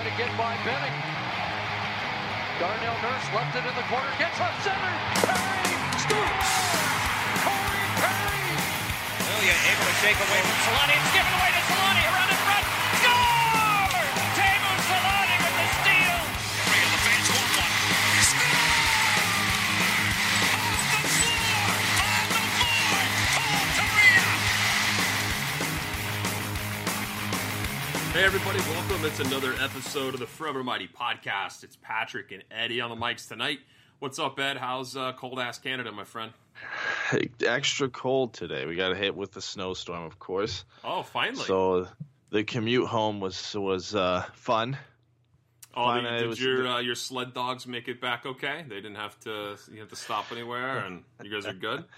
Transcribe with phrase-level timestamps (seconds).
[0.00, 0.96] To get by Benning.
[2.56, 4.92] Darnell Nurse left it in the corner, gets left center.
[5.28, 6.48] Perry scores!
[7.44, 8.56] Corey Perry!
[9.36, 10.96] Ilya able to shake away from Solani.
[10.96, 12.41] It's given away to Solani around in
[28.12, 29.06] Hey everybody, welcome.
[29.06, 31.64] It's another episode of the Forever Mighty podcast.
[31.64, 33.60] It's Patrick and Eddie on the mics tonight.
[34.00, 34.58] What's up, Ed?
[34.58, 36.30] How's uh, cold ass Canada, my friend?
[37.42, 38.66] Extra cold today.
[38.66, 40.66] We got hit with the snowstorm, of course.
[40.84, 41.46] Oh, finally.
[41.46, 41.88] So
[42.28, 44.76] the commute home was was uh, fun.
[45.74, 48.62] oh, fine, did, did was- your uh, your sled dogs make it back okay?
[48.68, 51.84] They didn't have to you have to stop anywhere, and you guys are good.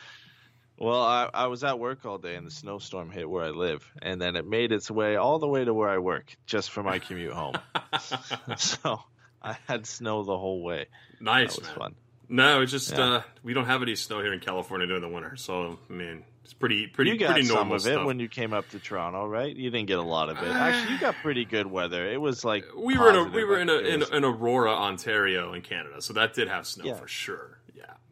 [0.79, 3.89] Well, I, I was at work all day, and the snowstorm hit where I live,
[4.03, 6.83] and then it made its way all the way to where I work, just for
[6.83, 7.55] my commute home.
[8.57, 9.01] so
[9.43, 10.87] I had snow the whole way.
[11.21, 11.79] nice, That was man.
[11.79, 11.95] fun.
[12.29, 13.05] No, it's just Yeah.
[13.05, 16.25] uh, we don't have any snow here in California during the winter, so I mean
[16.43, 18.07] it's pretty pretty You got pretty some normal of it stuff.
[18.07, 19.55] when you came up to Toronto, right?
[19.55, 20.49] You didn't get a lot of it.
[20.51, 22.11] Actually, you got pretty good weather.
[22.11, 25.53] It was like we were in a we were in a in, in Aurora, Ontario,
[25.53, 26.95] in Canada, so that did have snow Yeah.
[26.95, 27.54] for sure.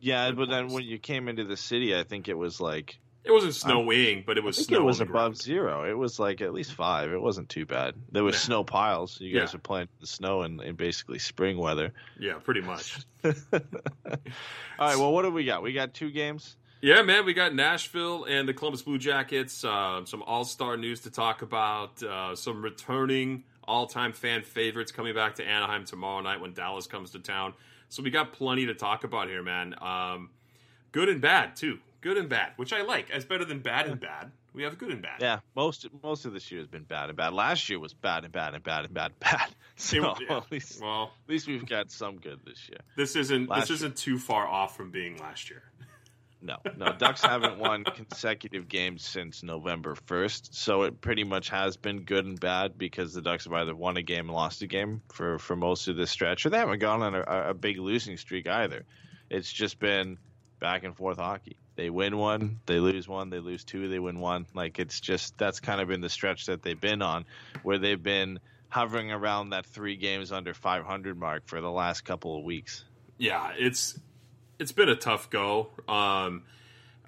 [0.00, 2.99] Yeah, yeah, but then when you came into the city, I think it was like
[3.25, 5.37] it wasn't snowing, but it I was think snow it was above ground.
[5.37, 5.84] zero.
[5.88, 7.12] It was like at least five.
[7.12, 7.94] It wasn't too bad.
[8.11, 8.41] There was Yeah.
[8.41, 9.21] snow piles.
[9.21, 9.59] You guys Yeah.
[9.59, 11.93] were playing the snow in, in basically spring weather.
[12.19, 12.99] Yeah, pretty much.
[13.25, 13.31] All
[14.81, 14.97] right.
[14.97, 15.62] Well, what do we got?
[15.62, 16.56] We got two games.
[16.81, 19.65] Yeah, man, we got Nashville and the Columbus Blue Jackets.
[19.65, 22.03] Uh, some All Star news to talk about.
[22.03, 26.88] Uh, some returning all time fan favorites coming back to Anaheim tomorrow night when Dallas
[26.88, 27.55] comes to town.
[27.92, 29.75] So we got plenty to talk about here, man.
[29.78, 30.30] Um,
[30.92, 31.78] good and bad too.
[32.00, 33.10] Good and bad, which I like.
[33.10, 34.32] As better than bad and bad.
[34.54, 35.20] We have good and bad.
[35.20, 35.41] Yeah.
[35.54, 37.34] Most most of this year has been bad and bad.
[37.34, 39.48] Last year was bad and bad and bad and bad and bad.
[39.76, 40.36] So yeah.
[40.38, 42.78] at least Well, at least we've got some good this year.
[42.97, 43.75] this isn't Last this year.
[43.76, 45.62] isn't too far off from being last year.
[46.42, 46.92] No, no.
[46.92, 52.26] Ducks haven't won consecutive games since November 1st, so it pretty much has been good
[52.26, 55.38] and bad because the Ducks have either won a game and lost a game for,
[55.38, 58.48] for most of this stretch, or they haven't gone on a, a big losing streak
[58.48, 58.84] either.
[59.31, 60.19] It's just been
[60.58, 61.56] back and forth hockey.
[61.76, 64.47] They win one, they lose one, they lose two, they win one.
[64.52, 67.25] Like it's just that's kind of been the stretch that they've been on,
[67.62, 72.37] where they've been hovering around that three games under 500 mark for the last couple
[72.37, 72.84] of weeks.
[73.19, 73.99] yeah, it's
[74.62, 75.70] it's been a tough go.
[75.88, 76.44] Um,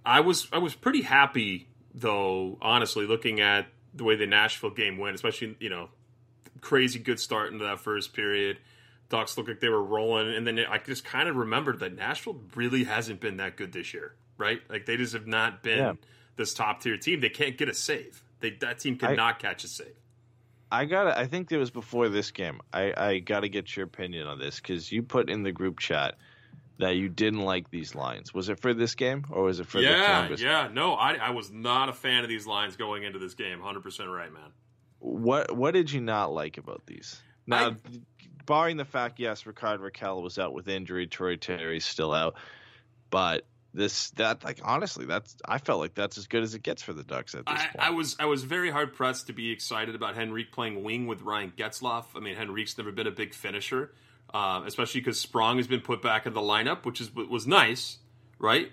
[0.05, 4.99] I was I was pretty happy though, honestly, looking at the way the Nashville game
[4.99, 5.89] went, especially you know,
[6.61, 8.59] crazy good start into that first period.
[9.09, 12.41] Ducks looked like they were rolling, and then I just kind of remembered that Nashville
[12.55, 14.61] really hasn't been that good this year, right?
[14.69, 15.93] Like they just have not been Yeah.
[16.37, 17.21] this top tier team.
[17.21, 18.23] They can't get a save.
[18.41, 19.95] They that team I- not catch a save.
[20.73, 22.61] I got I think it was before this game.
[22.73, 25.79] I, I got to get your opinion on this because you put in the group
[25.79, 26.17] chat
[26.79, 28.35] that you didn't like these lines?
[28.35, 30.41] Was it for this game or was it for the yeah, Columbus?
[30.41, 30.69] yeah.
[30.73, 33.61] No, I, I was not a fan of these lines going into this game.
[33.61, 34.53] Hundred percent right, man.
[34.99, 37.23] What What did you not like about these?
[37.47, 37.77] Now, I-
[38.47, 42.35] barring the fact, yes, Rickard Rakell was out with injury, Troy Terry's still out,
[43.11, 46.83] but this that like honestly, that's I felt like that's as good as it gets
[46.83, 47.77] for the Ducks at this I, point.
[47.81, 51.23] I was I was very hard pressed to be excited about Henrique playing wing with
[51.23, 52.05] Ryan Getzlaf.
[52.15, 53.93] I mean, Henrique's never been a big finisher,
[54.35, 57.99] uh, especially because Sprong has been put back in the lineup, which is was nice,
[58.39, 58.71] right?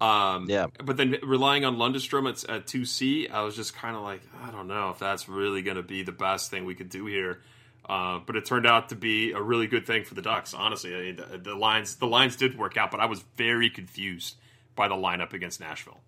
[0.00, 0.66] Um, Yeah.
[0.84, 4.50] But then relying on Lundestrom at, at 2C, I was just kind of like, I
[4.50, 7.40] don't know if that's really going to be the best thing we could do here.
[7.88, 10.52] Uh, but it turned out to be a really good thing for the Ducks.
[10.52, 13.70] Honestly, I mean, the, the lines the lines did work out, but I was very
[13.70, 14.36] confused
[14.74, 16.00] by the lineup against Nashville.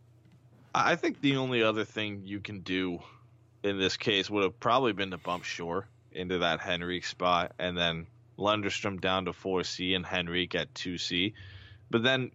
[0.74, 3.00] I think the only other thing you can do
[3.62, 7.76] in this case would have probably been to bump Shore into that Henrique spot and
[7.76, 8.06] then
[8.38, 11.32] Lundstrom down to 4C and Henrique at 2C.
[11.90, 12.32] But then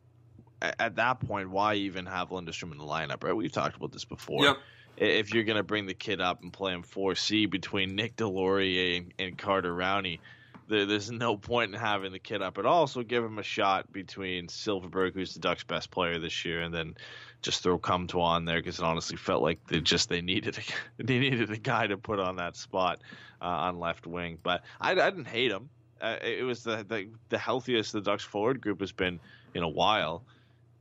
[0.62, 3.36] at that point, why even have Lundstrom in the lineup, right?
[3.36, 4.44] We've talked about this before.
[4.46, 4.58] Yep.
[4.98, 8.98] If you're going to bring the kid up and play him 4C between Nic Deslauriers
[8.98, 10.20] and, and Carter Rowney,
[10.68, 12.88] there, there's no point in having the kid up at all.
[12.88, 16.74] So give him a shot between Silfverberg, who's the Ducks' best player this year, and
[16.74, 16.96] then
[17.42, 20.62] just throw Comtois on there because it honestly felt like they just they needed a,
[21.04, 23.02] they needed a guy to put on that spot
[23.42, 24.38] uh, on left wing.
[24.42, 25.70] But I, I didn't hate him.
[26.02, 29.20] Uh, it was the, the the healthiest the Ducks forward group has been
[29.54, 30.24] in a while.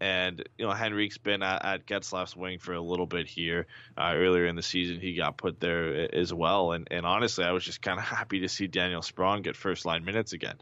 [0.03, 3.67] And you know Henrique's been at, at Getzlaf's wing for a little bit here.
[3.99, 6.73] Uh, earlier in the season, he got put there as well.
[6.73, 9.85] And and honestly, I was just kind of happy to see Daniel Sprong get first
[9.85, 10.57] line minutes again.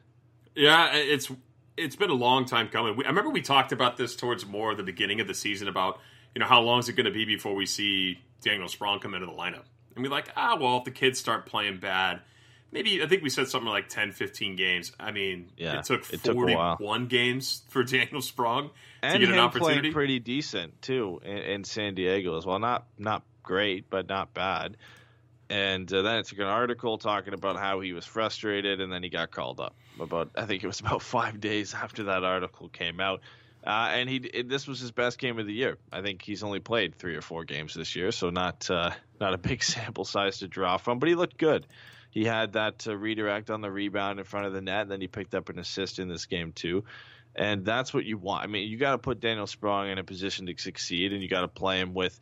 [0.56, 1.31] Yeah, it's
[1.76, 2.96] it's been a long time coming.
[2.96, 6.00] We, I remember we talked about this towards more the beginning of the season about
[6.34, 9.14] you know how long is it going to be before we see Daniel Sprong come
[9.14, 9.64] into the lineup,
[9.94, 12.20] and we're like, ah, well, if the kids start playing bad,
[12.73, 14.93] maybe I think we said something like 10, 15 games.
[14.99, 16.76] I mean, Yeah, it took it took a while.
[16.76, 18.70] forty-one games for Daniel Sprong
[19.03, 19.81] and to get an opportunity.
[19.81, 22.59] playing pretty decent too in, in San Diego as well.
[22.59, 24.76] Not not great, but not bad.
[25.50, 29.03] And uh, then it took an article talking about how he was frustrated, and then
[29.03, 29.75] he got called up.
[29.99, 33.23] About I think it was about five days after that article came out,
[33.67, 35.79] uh, and he this was his best game of the year.
[35.91, 39.32] I think he's only played three or four games this year, so not uh, not
[39.32, 40.99] a big sample size to draw from.
[40.99, 41.67] But he looked good.
[42.10, 45.00] He had that uh, redirect on the rebound in front of the net, and then
[45.00, 46.84] he picked up an assist in this game too
[47.38, 48.43] and that's what you want.
[48.43, 51.28] I mean, you got to put Daniel Sprong in a position to succeed, and you
[51.28, 52.19] got to play him with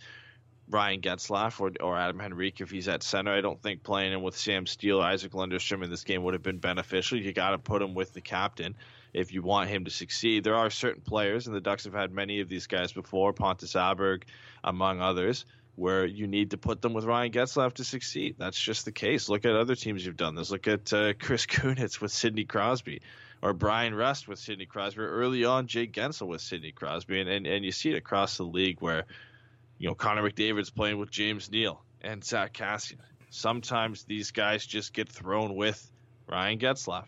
[0.68, 3.32] Ryan Getzlaf or, or Adam Henrique if he's at center.
[3.32, 6.34] I don't think playing him with Sam Steele, or Isaac Lundstrom in this game would
[6.34, 7.18] have been beneficial.
[7.18, 8.74] You got to put him with the captain
[9.14, 10.44] if you want him to succeed.
[10.44, 13.72] There are certain players, and the Ducks have had many of these guys before, Pontus
[13.72, 14.24] Aberg,
[14.64, 15.46] among others.
[15.76, 18.36] Where you need to put them with Ryan Getzlaf to succeed.
[18.38, 19.28] That's just the case.
[19.28, 20.50] Look at other teams you've done this.
[20.50, 23.02] Look at uh, Chris Kunitz with Sidney Crosby
[23.42, 25.02] or Bryan Rust with Sidney Crosby.
[25.02, 28.44] Early on, Jake Guentzel with Sidney Crosby, and, and and you see it across the
[28.44, 29.04] league where,
[29.78, 33.00] you know, Connor McDavid's playing with James Neal and Zack Kassian.
[33.30, 35.90] Sometimes these guys just get thrown with
[36.26, 37.06] Ryan Getzlaf,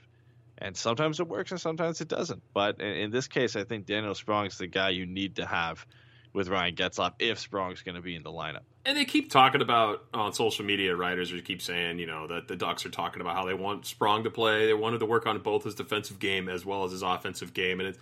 [0.59, 2.43] and sometimes it works and sometimes it doesn't.
[2.53, 5.47] But in, in this case, I think Daniel Sprong is the guy you need to
[5.47, 5.87] have
[6.33, 8.63] with Ryan Getzlaf if Sprong's going to be in the lineup.
[8.85, 12.49] And they keep talking about on social media, writers are keep saying, you know, that
[12.49, 14.67] the Ducks are talking about how they want Sprong to play.
[14.67, 17.81] They wanted to work on both his defensive game as well as his offensive game.
[17.81, 17.99] And it,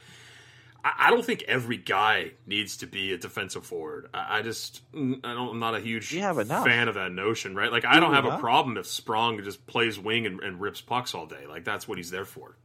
[0.85, 4.09] I, I don't think every guy needs to be a defensive forward.
[4.15, 7.73] I, I just, I don't, I'm not a huge have fan of that notion, right?
[7.73, 11.15] Like, I don't have a problem if Sprong just plays wing and, and rips pucks
[11.15, 11.47] all day.
[11.49, 12.57] Like, that's what he's there for.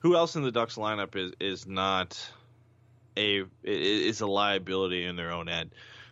[0.00, 2.18] Who else in the Ducks lineup is is not
[3.20, 5.70] a is a liability in their own end?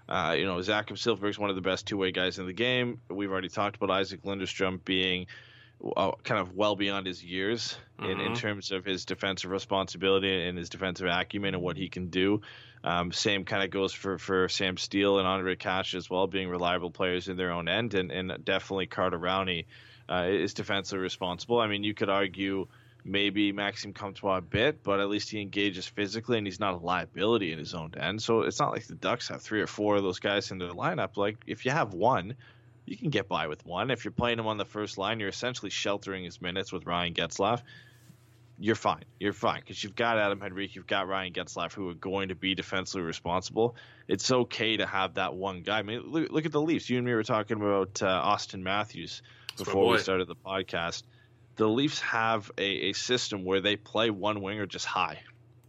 [0.08, 2.52] Uh, you know, Zach Jakob Silfverberg's one of the best two way guys in the
[2.52, 3.00] game.
[3.10, 5.26] We've already talked about Isaac Lindstrom being
[5.96, 8.36] uh, kind of well beyond his years in, in Mhm.
[8.36, 12.40] terms of his defensive responsibility and his defensive acumen and what he can do.
[12.82, 16.48] Um, same kind of goes for, for Sam Steele and Ondrej Kase as well, being
[16.48, 19.66] reliable players in their own end, and, and definitely Carter Rowney
[20.08, 21.60] uh, is defensively responsible.
[21.60, 22.66] I mean, you could argue
[23.04, 26.78] maybe Maxime Comtois a bit, but at least he engages physically and he's not a
[26.78, 28.22] liability in his own end.
[28.22, 30.70] So it's not like the Ducks have three or four of those guys in their
[30.70, 31.16] lineup.
[31.16, 32.34] Like if you have one,
[32.86, 33.90] you can get by with one.
[33.90, 37.14] If you're playing him on the first line, you're essentially sheltering his minutes with Ryan
[37.14, 37.62] Getzlaf.
[38.60, 39.04] You're fine.
[39.20, 42.34] You're fine because you've got Adam Henrique, you've got Ryan Getzlaf, who are going to
[42.34, 43.76] be defensively responsible.
[44.08, 45.78] It's okay to have that one guy.
[45.78, 46.90] I mean, look, look at the Leafs.
[46.90, 49.22] You and me were talking about uh, Auston Matthews
[49.56, 51.04] before we started the podcast.
[51.58, 55.20] The Leafs have a, a system where they play one winger just high.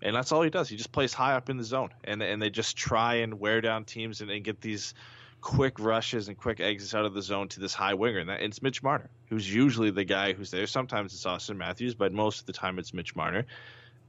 [0.02, 0.70] And that's all he does.
[0.70, 1.90] He just plays high up in the zone.
[2.06, 4.94] And and they just try and wear down teams and, and get these
[5.42, 8.20] quick rushes and quick exits out of the zone to this high winger.
[8.20, 10.68] And that, it's Mitch Marner, who's usually the guy who's there.
[10.68, 13.46] Sometimes it's Auston Matthews, but most of the time it's Mitch Marner.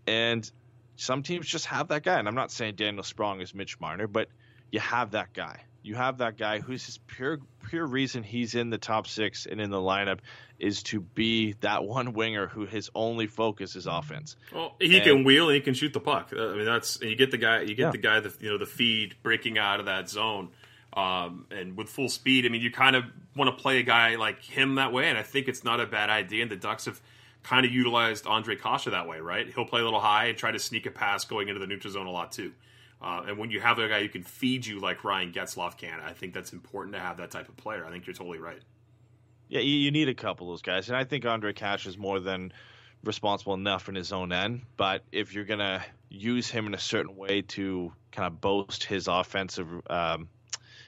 [0.07, 0.49] And
[0.97, 2.19] some teams just have that guy.
[2.19, 4.29] And I'm not saying Daniel Sprong is Mitch Marner, but
[4.71, 5.63] you have that guy.
[5.83, 9.61] You have that guy who's his pure pure reason he's in the top six and
[9.61, 10.19] in the lineup
[10.61, 14.37] is to be that one winger who his only focus is offense.
[14.52, 16.31] Well, he And- can wheel and he can shoot the puck.
[16.33, 17.62] I mean, that's and you get the guy.
[17.62, 17.90] You get Yeah.
[17.90, 18.21] the guy.
[18.21, 20.50] The you know the feed breaking out of that zone,
[20.93, 22.47] um, and with full speed.
[22.47, 23.05] I mean, you kind of
[23.37, 25.87] want to play a guy like him that way, and I think it's not a
[25.87, 26.43] bad idea.
[26.43, 27.00] And the Ducks have
[27.43, 29.50] kind of utilized Ondrej Kase that way, right?
[29.55, 31.93] He'll play a little high and try to sneak a pass going into the neutral
[31.93, 32.52] zone a lot too.
[33.00, 36.00] Uh, and when you have a guy who can feed you like Ryan Getzlaf can,
[36.00, 37.87] I think that's important to have that type of player.
[37.87, 38.61] I think you're totally right.
[39.50, 42.21] Yeah, you, need a couple of those guys, and I think Ondrej Kase is more
[42.21, 42.52] than
[43.02, 44.61] responsible enough in his own end.
[44.76, 49.09] But if you're gonna use him in a certain way to kind of boast his
[49.09, 50.28] offensive um,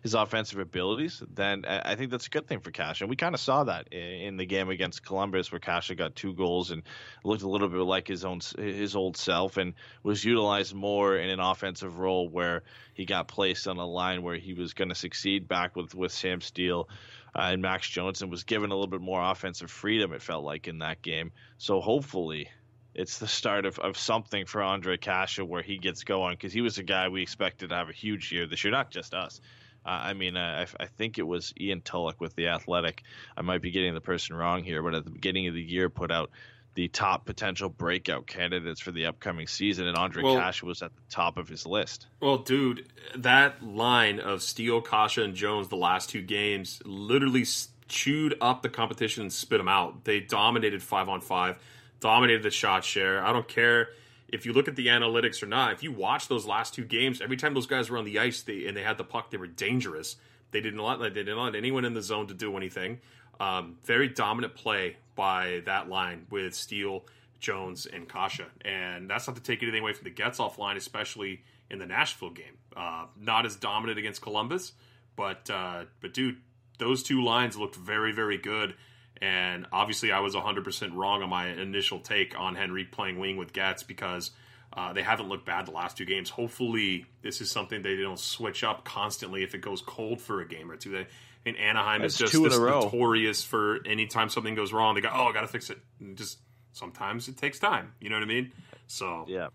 [0.04, 3.00] his offensive abilities, then I I think that's a good thing for Kase.
[3.00, 6.33] And we kind of saw that in the game against Columbus, where Kase got two
[6.33, 6.85] goals and
[7.25, 11.31] looked a little bit like his own his old self, and was utilized more in
[11.31, 12.62] an offensive role where
[12.95, 16.12] he got placed on a line where he was going to succeed back with with
[16.12, 16.88] Sam Steele
[17.35, 20.12] uh, and Max Jones, and was given a little bit more offensive freedom.
[20.12, 21.33] It felt like in that game.
[21.59, 22.49] So hopefully.
[22.95, 26.61] It's the start of, of something for Ondrej Kase where he gets going because he
[26.61, 29.41] was a guy we expected to have a huge year this year, not just us.
[29.85, 33.03] Uh, I mean, uh, I, I think it was Ian Tulloch with the Athletic.
[33.37, 35.89] I might be getting the person wrong here, but at the beginning of the year,
[35.89, 36.31] put out
[36.75, 40.95] the top potential breakout candidates for the upcoming season, and Ondrej Well- Kase was at
[40.95, 42.07] the top of his list.
[42.21, 47.45] Well, dude, that line of Steele, Kase, and Jones the last two games literally
[47.88, 50.05] chewed up the competition and spit them out.
[50.05, 51.59] They dominated five on five,
[52.00, 53.23] dominated the shot share.
[53.23, 53.91] I don't care
[54.29, 55.73] if you look at the analytics or not.
[55.75, 58.41] If you watch those last two games, every time those guys were on the ice
[58.41, 60.17] they, and they had the puck, they were dangerous.
[60.52, 63.00] They didn't let they didn't let anyone in the zone to do anything.
[63.41, 67.05] Um, very dominant play by that line with Steele,
[67.41, 71.43] Jones, and Kase, and that's not to take anything away from the Getzlaf line, especially
[71.71, 72.59] in the Nashville game.
[72.77, 74.73] Uh, not as dominant against Columbus,
[75.17, 76.37] but uh, but dude,
[76.79, 78.75] those two lines looked very very good.
[79.21, 83.53] And obviously, I was 100% wrong on my initial take on Henry playing wing with
[83.53, 84.33] Getz because
[84.73, 86.29] uh, they haven't looked bad the last two games.
[86.29, 90.49] Hopefully, this is something they don't switch up constantly if it goes cold for a
[90.49, 90.91] game or two.
[90.91, 91.07] They,
[91.45, 95.33] and Anaheim is just this notorious for anytime something goes wrong, they go, "Oh, I
[95.33, 96.39] got to fix it." And just
[96.73, 97.93] sometimes it takes time.
[98.01, 98.53] You know what I mean?
[98.87, 99.49] So Yeah.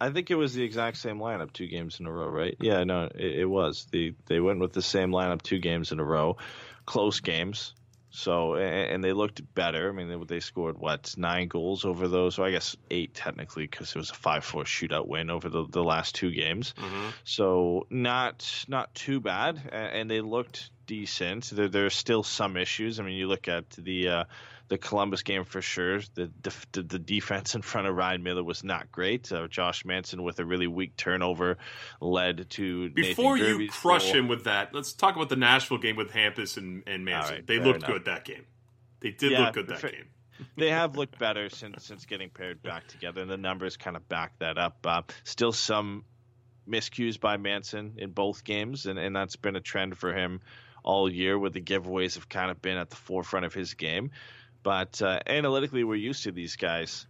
[0.00, 2.56] I think it was the exact same lineup two games in a row, right?
[2.60, 3.86] Yeah, no, it, it was.
[3.92, 6.36] The they went with the same lineup two games in a row,
[6.84, 7.74] close games.
[8.10, 9.88] So and, and they looked better.
[9.88, 12.34] I mean, they, they scored what nine goals over those.
[12.34, 15.82] So I guess eight technically because it was a five-four shootout win over the, the
[15.82, 16.74] last two games.
[16.76, 17.08] Mm-hmm.
[17.22, 21.50] So not not too bad, and they looked decent.
[21.52, 23.00] There are still some issues.
[23.00, 24.24] I mean, you look at the uh,
[24.68, 26.00] the Columbus game for sure.
[26.14, 29.30] The, the the defense in front of Ryan Miller was not great.
[29.30, 31.58] Uh, Josh Manson with a really weak turnover
[32.00, 34.14] led to before you crush goal.
[34.20, 37.36] him with that, let's talk about the Nashville game with Hampus and, and Manson.
[37.36, 37.90] Right, they looked enough.
[37.90, 38.46] good that game.
[39.00, 40.06] They did Yeah, look good that fair- game.
[40.56, 44.08] they have looked better since since getting paired back together, and the numbers kind of
[44.08, 44.78] back that up.
[44.84, 46.04] Uh, still some
[46.68, 50.40] miscues by Manson in both games, and, and that's been a trend for him
[50.84, 54.10] all year, where the giveaways have kind of been at the forefront of his game.
[54.62, 57.06] But uh, analytically, we're used to these guys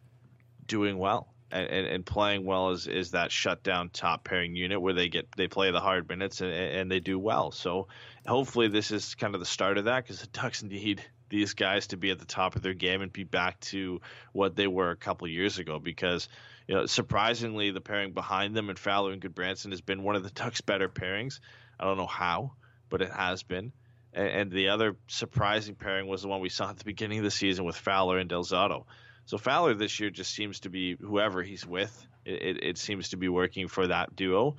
[0.66, 1.28] doing well.
[1.50, 5.28] And, and, and playing well is, is that shutdown top pairing unit where they get
[5.36, 7.52] they play the hard minutes and, and they do well.
[7.52, 7.86] So
[8.26, 11.88] hopefully this is kind of the start of that because the Ducks need these guys
[11.88, 14.00] to be at the top of their game and be back to
[14.32, 15.78] what they were a couple years ago.
[15.78, 16.28] Because
[16.66, 20.24] you know surprisingly the pairing behind them and Fowler and Gudbranson has been one of
[20.24, 21.38] the Ducks' better pairings.
[21.78, 22.54] I don't know how,
[22.88, 23.72] but it has been.
[24.12, 27.24] And, and the other surprising pairing was the one we saw at the beginning of
[27.24, 28.84] the season with Fowler and Del Zotto.
[29.26, 32.06] So Fowler this year just seems to be whoever he's with.
[32.24, 34.56] It, it, it seems to be working for that duo.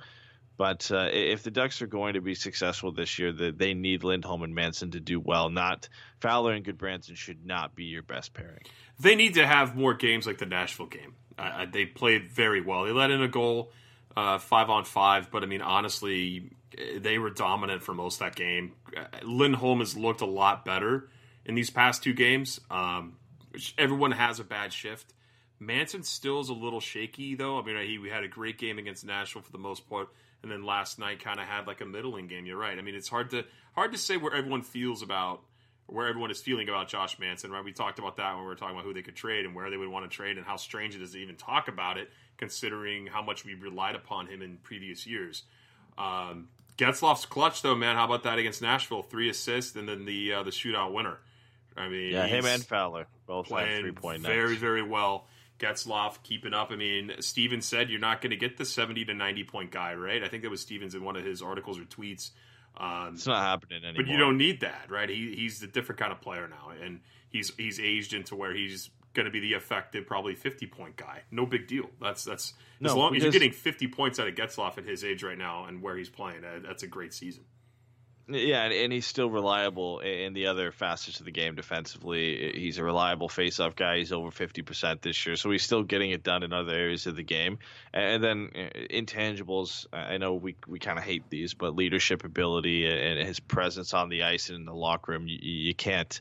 [0.56, 4.04] But uh, if the Ducks are going to be successful this year, the, they need
[4.04, 5.50] Lindholm and Manson to do well.
[5.50, 5.88] Not
[6.20, 8.62] Fowler and Gudbranson should not be your best pairing.
[8.98, 11.14] They need to have more games like the Nashville game.
[11.38, 12.84] Uh, they played very well.
[12.84, 13.70] They let in a goal,
[14.16, 16.50] uh, five on five, but I mean, honestly,
[16.98, 18.72] they were dominant for most of that game.
[19.22, 21.08] Lindholm has looked a lot better
[21.44, 22.60] in these past two games.
[22.70, 23.16] Um,
[23.78, 25.14] everyone has a bad shift.
[25.58, 27.58] Manson still is a little shaky, though.
[27.58, 30.08] I mean, he we had a great game against Nashville for the most part,
[30.42, 32.44] and then last night kind of had like a middling game.
[32.44, 32.78] You're right.
[32.78, 35.40] I mean, it's hard to hard to say where everyone feels about
[35.86, 37.64] where everyone is feeling about Josh Manson, right?
[37.64, 39.70] We talked about that when we were talking about who they could trade and where
[39.70, 42.10] they would want to trade and how strange it is to even talk about it,
[42.36, 45.44] considering how much we relied upon him in previous years.
[45.96, 47.96] Um, Getzlaf's clutch, though, man.
[47.96, 49.02] How about that against Nashville?
[49.02, 51.18] Three assists and then the uh, the shootout winner.
[51.76, 55.26] I mean, Yeah, him and Fowler both had three playing point very, very well.
[55.58, 56.70] Getzlaf keeping up.
[56.70, 59.94] I mean, Stevens said you're not going to get the 70 to 90 point guy,
[59.94, 60.22] right?
[60.22, 62.30] I think that was Stevens in one of his articles or tweets.
[62.78, 64.04] Um, It's not happening anymore.
[64.04, 65.08] but you don't need that, right?
[65.08, 68.90] He, he's a different kind of player now, and he's he's aged into where he's
[69.16, 71.22] going to be the effective, probably 50 point guy.
[71.30, 71.90] No big deal.
[72.00, 75.02] That's that's as No, long as you're getting 50 points out of Getzlaf at his
[75.02, 76.42] age right now and where he's playing.
[76.62, 77.44] That's a great season.
[78.28, 82.52] Yeah, and, and he's still reliable in the other facets of the game defensively.
[82.56, 83.98] He's a reliable face-off guy.
[83.98, 87.14] He's over 50% this year, so he's still getting it done in other areas of
[87.14, 87.60] the game.
[87.92, 92.86] And then uh, intangibles, I know we we kind of hate these, but leadership ability
[92.86, 96.20] and his presence on the ice and in the locker room, you, you can't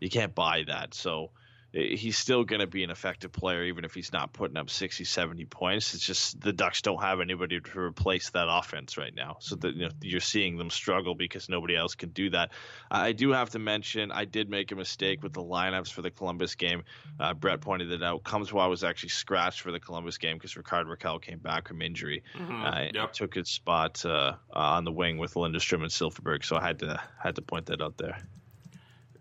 [0.00, 0.92] you can't buy that.
[0.92, 1.30] So
[1.74, 5.04] he's still going to be an effective player even if he's not putting up 60
[5.04, 5.92] 70 points.
[5.94, 9.38] It's just the ducks don't have anybody to replace that offense right now.
[9.40, 12.52] So that you know you're seeing them struggle because nobody else can do that.
[12.90, 16.10] I do have to mention i did make a mistake with the lineups for the
[16.10, 16.84] columbus game.
[17.18, 18.22] Uh, brett pointed it out.
[18.22, 22.22] Comtois was actually scratched for the columbus game because rickard rakell came back from injury.
[22.38, 22.40] Uh,
[22.74, 23.12] and Yep.
[23.12, 26.44] took his spot uh, on the wing with lindstrom and silfverberg.
[26.44, 28.18] So i had to had to point that out there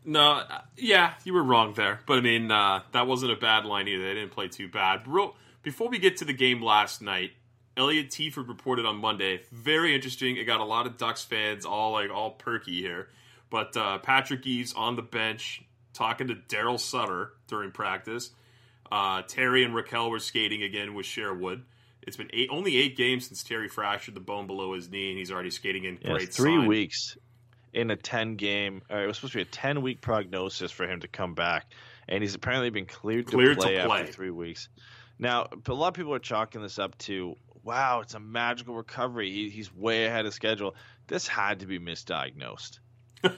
[0.05, 1.99] No, uh, yeah, you were wrong there.
[2.05, 4.03] But I mean, uh, that wasn't a bad line either.
[4.03, 5.07] They didn't play too bad.
[5.07, 7.31] Real, before we get to the game last night,
[7.75, 9.41] Elliott Teaford reported on Monday.
[9.51, 10.37] Very interesting.
[10.37, 13.09] It got a lot of Ducks fans all like all perky here.
[13.49, 18.31] But uh, Patrick Eaves on the bench talking to Daryl Sutter during practice.
[18.91, 21.63] Uh, Terry and Rakell were skating again with Sherwood.
[22.01, 25.17] It's been eight, only eight games since Terry fractured the bone below his knee, and
[25.17, 26.67] he's already skating in great three sign.
[26.67, 27.17] weeks
[27.73, 30.87] in a 10 game or it was supposed to be a 10 week prognosis for
[30.87, 31.73] him to come back
[32.07, 34.01] and he's apparently been cleared, Cleared to, to play play.
[34.01, 34.69] after three weeks.
[35.19, 39.31] Now a lot of people are chalking this up to wow it's a magical recovery.
[39.31, 40.75] He, he's way ahead of schedule.
[41.07, 42.79] This had to be misdiagnosed.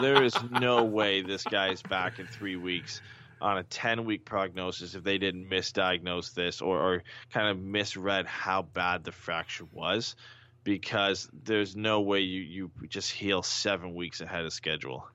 [0.00, 3.02] There is no way this guy's back in three weeks
[3.42, 8.24] on a 10 week prognosis if they didn't misdiagnose this or, or kind of misread
[8.24, 10.16] how bad the fracture was
[10.64, 15.08] because there's no way you, you just heal seven weeks ahead of schedule.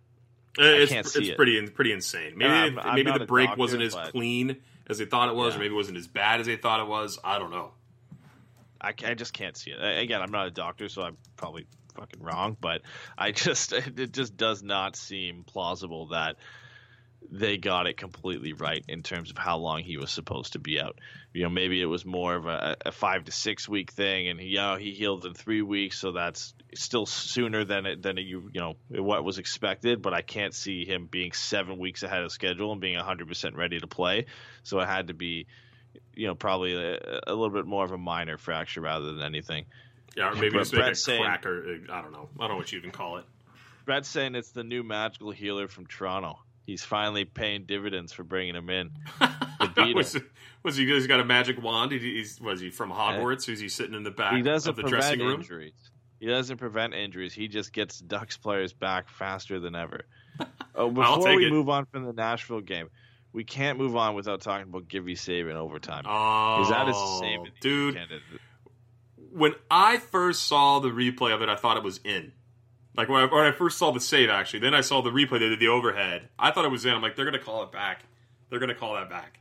[0.60, 1.38] Uh, it's, can't see it's it.
[1.38, 2.34] pretty pretty insane.
[2.36, 5.56] Maybe I'm- I'm maybe the break doctor, wasn't as clean as they thought it was,
[5.56, 7.20] or maybe it wasn't as bad as they thought it was.
[7.24, 7.72] I don't know.
[8.82, 9.98] I, I just can't see it.
[10.04, 12.82] Again, I'm not a doctor, so I'm probably fucking wrong, but
[13.18, 16.38] I just it just does not seem plausible that
[17.30, 20.80] they got it completely right in terms of how long he was supposed to be
[20.80, 21.00] out.
[21.34, 24.40] You know, maybe it was more of a, a five to six week thing, and
[24.40, 28.18] he, you know, he healed in three weeks, so that's still sooner than it than
[28.18, 30.02] you you know what was expected.
[30.02, 33.56] But I can't see him being seven weeks ahead of schedule and being 100 percent
[33.56, 34.26] ready to play.
[34.64, 35.48] So it had to be,
[36.16, 39.66] you know, probably a, a little bit more of a minor fracture rather than anything.
[40.16, 42.30] Yeah, or maybe But just make a Brett's saying- crack, or I don't know.
[42.40, 43.26] I don't know what you even call it.
[43.86, 46.40] Brett's saying it's the new magical healer from Toronto.
[46.68, 48.92] He's finally paying dividends for bringing him in.
[49.96, 50.18] was,
[50.64, 50.86] was he?
[50.86, 51.94] He's got a magic wand.
[51.94, 53.48] He, he's was he from Hogwarts?
[53.48, 55.40] is he sitting in the back He doesn't of the prevent dressing room?
[55.40, 55.92] injuries.
[56.20, 57.34] He doesn't prevent injuries.
[57.34, 60.02] He just gets Ducks players back faster than ever.
[60.76, 61.52] Oh, before we it.
[61.52, 62.92] move on from the Nashville game,
[63.34, 66.04] we can't move on without talking about Gibby save in overtime.
[66.08, 67.98] Oh, that is dude.
[69.32, 72.34] when I first saw the replay of it, I thought it was in.
[72.98, 75.40] Like when I, when I first saw the save, actually, then I saw the replay.
[75.40, 76.30] They did the overhead.
[76.40, 76.94] I thought it was in.
[76.94, 78.04] I'm like, they're gonna call it back.
[78.50, 79.40] They're gonna call that back.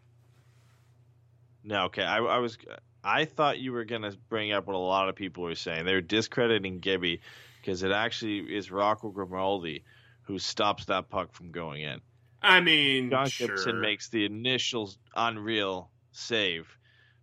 [1.64, 2.04] No, okay.
[2.04, 2.58] I, I was.
[3.02, 5.86] I thought you were gonna bring up what a lot of people were saying.
[5.86, 7.22] They were discrediting Gibby
[7.60, 9.84] because it actually is Rocco Grimaldi
[10.22, 12.00] who stops that puck from going in.
[12.42, 13.48] I mean, John sure.
[13.48, 16.75] Gibson makes the initial unreal save,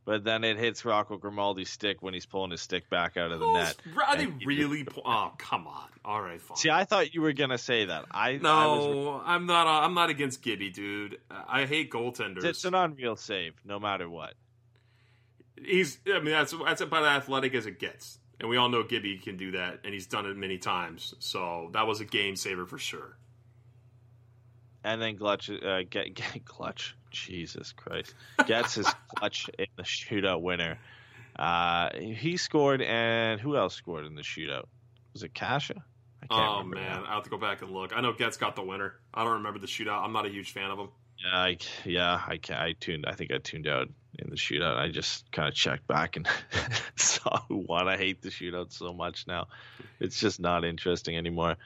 [0.05, 3.39] but then it hits Rocco Grimaldi's stick when he's pulling his stick back out of
[3.39, 3.75] the net.
[4.07, 4.83] Are they really?
[4.83, 5.87] po- Oh, come on.
[6.05, 6.57] All right, fine.
[6.57, 8.05] See, I thought you were gonna say that.
[8.11, 9.67] I I was, no, I'm not.
[9.67, 11.17] Uh, I'm not against Gibby, dude.
[11.31, 12.43] I hate goaltenders.
[12.43, 14.33] it's an unreal save, no matter what.
[15.63, 15.99] He's.
[16.07, 19.17] I mean, that's that's about as athletic as it gets, and we all know Gibby
[19.19, 21.13] can do that, and he's done it many times.
[21.19, 23.17] So that was a game saver for sure.
[24.83, 28.13] And then Glutch, uh, get, get Clutch, Jesus Christ,
[28.45, 30.77] gets his clutch in the shootout winner.
[31.37, 34.65] Uh, he scored, and who else scored in the shootout?
[35.13, 35.71] Was it Kase?
[36.23, 37.03] I can't Oh man.
[37.07, 37.91] I have to go back and look.
[37.95, 38.95] I know Getz got the winner.
[39.13, 40.03] I don't remember the shootout.
[40.03, 40.89] I'm not a huge fan of him.
[41.23, 43.05] Yeah, I, yeah, I, I tuned.
[43.07, 43.87] I think I tuned out
[44.19, 44.77] in the shootout.
[44.77, 46.27] I just kind of checked back and
[46.95, 47.87] saw who won.
[47.87, 49.47] I hate the shootout so much now.
[49.99, 51.57] It's just not interesting anymore.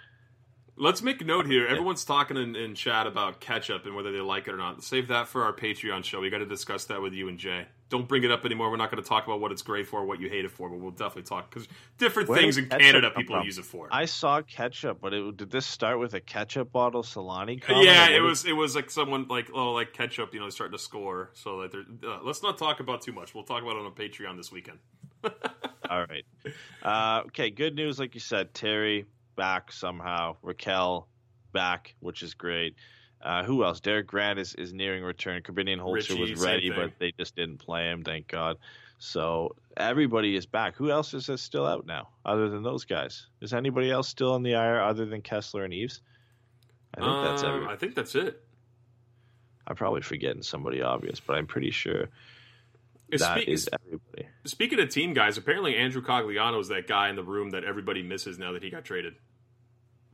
[0.79, 1.65] Let's make a note here.
[1.65, 4.83] Everyone's talking in, in chat about ketchup and whether they like it or not.
[4.83, 6.21] Save that for our Patreon show.
[6.21, 7.65] We got to discuss that with you and Jay.
[7.89, 8.69] Don't bring it up anymore.
[8.69, 10.69] We're not going to talk about what it's great for, what you hate it for,
[10.69, 13.45] but we'll definitely talk because different Where things did in Canada people from?
[13.45, 13.87] use it for.
[13.91, 17.61] I saw ketchup, but it, did this start with a ketchup bottle Solani?
[17.61, 20.77] comment, yeah, it was it was like someone like oh like ketchup, you know, starting
[20.77, 21.31] to score.
[21.33, 23.33] So that they're uh, let's not talk about too much.
[23.33, 24.79] We'll talk about it on Patreon this weekend.
[25.89, 26.25] All right.
[26.83, 28.53] Uh, okay, good news, like you said.
[28.53, 29.05] Terry
[29.37, 30.35] back somehow.
[30.43, 31.05] Rakell
[31.53, 32.75] back, which is great.
[33.21, 33.79] Uh, who else?
[33.79, 35.41] Derek Grant is, is nearing return.
[35.41, 38.57] Korbinian Holzer Richie, was ready, but they just didn't play him, thank God.
[38.99, 40.75] So everybody is back.
[40.75, 43.27] Who else is still out now, other than those guys?
[43.41, 46.01] Is anybody else still on the IR other than Kessler and Eaves?
[46.95, 47.73] I think that's Um, everybody.
[47.73, 48.43] I think that's it.
[49.67, 52.09] I'm probably forgetting somebody obvious, but I'm pretty sure
[53.09, 54.27] It's that spe- is everybody.
[54.45, 58.01] Speaking of team guys, apparently Andrew Cogliano is that guy in the room that everybody
[58.01, 59.15] misses now that he got traded.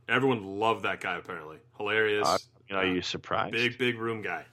[0.08, 1.16] Everyone loved that guy.
[1.16, 2.26] Apparently, hilarious.
[2.26, 2.38] Uh,
[2.68, 3.52] you know, are you surprised?
[3.52, 4.44] big big room guy.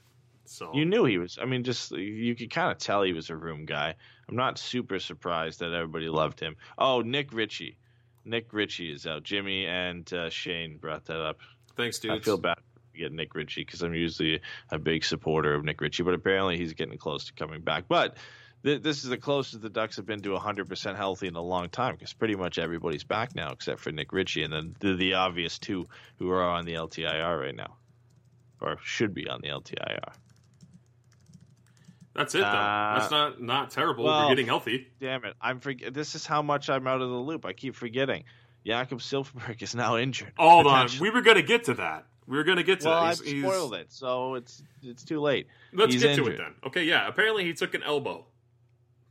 [0.44, 1.38] So You knew he was.
[1.40, 3.94] I mean, just you could kind of tell he was a room guy.
[4.28, 6.56] I'm not super surprised that everybody loved him.
[6.78, 7.78] Oh, Nick Ritchie.
[8.24, 9.22] Nick Ritchie is out.
[9.22, 11.38] Jimmy and uh, Shane brought that up.
[11.76, 12.12] thanks, dude.
[12.12, 12.58] I feel bad
[12.92, 16.58] to get Nick Ritchie because I'm usually a big supporter of Nick Ritchie, but apparently
[16.58, 17.84] he's getting close to coming back.
[17.88, 18.16] But
[18.64, 21.68] th- this is the closest the Ducks have been to 100% healthy in a long
[21.68, 25.14] time because pretty much everybody's back now except for Nick Ritchie and then the, the
[25.14, 25.86] obvious two
[26.18, 27.76] who are on the LTIR right now
[28.60, 30.12] or should be on the LTIR.
[32.14, 32.44] That's it though.
[32.44, 34.04] Uh, That's not not terrible.
[34.04, 34.88] well, You're getting healthy.
[35.00, 35.34] Damn it!
[35.40, 35.94] I'm forget.
[35.94, 37.46] This is how much I'm out of the loop.
[37.46, 38.24] I keep forgetting.
[38.66, 40.32] Jakob Silfverberg is now injured.
[40.36, 42.06] Hold on, we were gonna get to that.
[42.26, 43.06] We were gonna get to well, that.
[43.12, 45.46] I've He's- he's- spoiled it, so it's it's too late.
[45.72, 46.54] Let's He's get to it then.
[46.66, 47.08] Okay, yeah.
[47.08, 48.26] Apparently he took an elbow.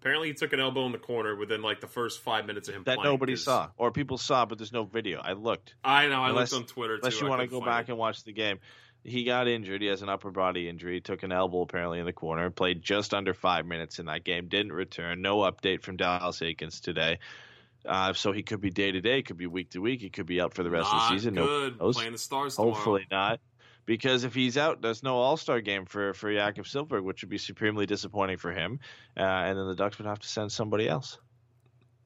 [0.02, 2.74] Apparently he took an elbow in the corner within like the first five minutes of
[2.76, 2.96] him playing.
[2.98, 5.22] That playing, nobody 'cause- saw, or people saw, but there's no video.
[5.24, 5.76] I looked.
[5.84, 6.22] I know.
[6.24, 7.02] I Unless- looked on Twitter too.
[7.04, 7.92] Unless you want to go back it.
[7.92, 8.60] and watch the game.
[9.04, 9.82] He got injured.
[9.82, 11.02] He has an upper body injury.
[11.02, 12.50] Took an elbow apparently in the corner.
[12.50, 14.48] Played just under five minutes in that game.
[14.48, 15.22] Didn't return.
[15.22, 17.20] No update from Dallas Eakins today.
[17.86, 19.22] Uh, so he could be day to day.
[19.24, 20.02] Could be week to week.
[20.02, 21.34] He could be out for the rest of the season.
[21.36, 21.80] Good.
[21.80, 21.96] knows.
[21.96, 22.74] Playing the Stars tomorrow.
[22.74, 23.40] Hopefully not.
[23.86, 27.30] Because if he's out, there's no All Star game for for Jakob Silfverberg, which would
[27.30, 28.80] be supremely disappointing for him.
[29.17, 31.17] Uh, and then the Ducks would have to send somebody else,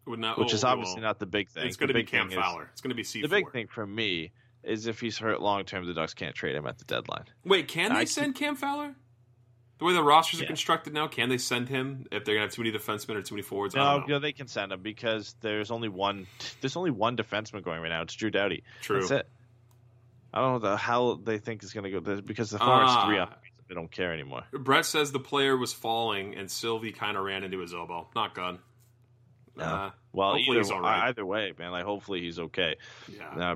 [0.05, 1.19] Would not, which oh, is obviously won't.
[1.19, 1.67] the big thing.
[1.67, 2.69] It's going to be Cam thing is- Fowler.
[2.71, 3.21] It's going to be C4.
[3.23, 4.31] The big thing for me
[4.63, 7.25] is if he's hurt long term, the Ducks can't trade him at the deadline.
[7.43, 8.95] Wait, can they I send Cam Fowler?
[9.77, 10.47] The way the rosters are Yeah.
[10.47, 13.21] constructed now, can they send him if they're going to have too many defensemen or
[13.21, 13.75] too many forwards?
[13.75, 16.27] No, no, they can send him because there's only one.
[16.61, 18.01] There's only one defenseman going right now.
[18.03, 18.63] It's Drew Doughty.
[18.81, 19.01] True.
[19.01, 19.29] That's it.
[20.35, 23.05] I don't know the how they think is going to go because the Forwards Ah.
[23.07, 24.43] three up, They don't care anymore.
[24.51, 28.07] Brett says the player was falling and Sylvie kind of ran into his elbow.
[28.15, 28.59] Not good.
[29.55, 29.63] No.
[29.63, 31.07] Uh, Well, either, he's all right.
[31.07, 31.71] either way, man.
[31.71, 32.75] Like hopefully he's okay.
[33.07, 33.51] yeah.
[33.51, 33.55] uh,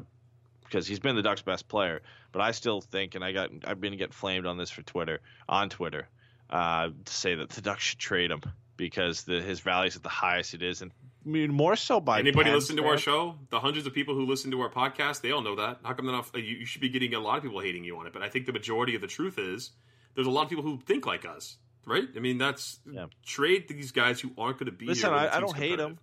[0.63, 2.01] because he's been the Ducks' best player.
[2.31, 5.19] But I still think, and I got I've been getting flamed on this for Twitter
[5.47, 6.07] on Twitter
[6.49, 8.41] uh, to say that the Ducks should trade him
[8.77, 10.91] because the, his is at the highest it is, and
[11.25, 13.35] I mean more so by Anybody listen to our show?
[13.49, 15.79] The hundreds of people who listen to our podcast, they all know that.
[15.83, 16.33] How come they're not?
[16.35, 18.29] You, you should be getting a lot of people hating you on it, but I
[18.29, 19.71] think the majority of the truth is
[20.15, 22.05] there's a lot of people who think like us, right?
[22.15, 23.07] I mean, that's Yeah.
[23.25, 24.85] trade these guys who aren't going to be.
[24.87, 25.97] Listen, here I- I don't hate competitive.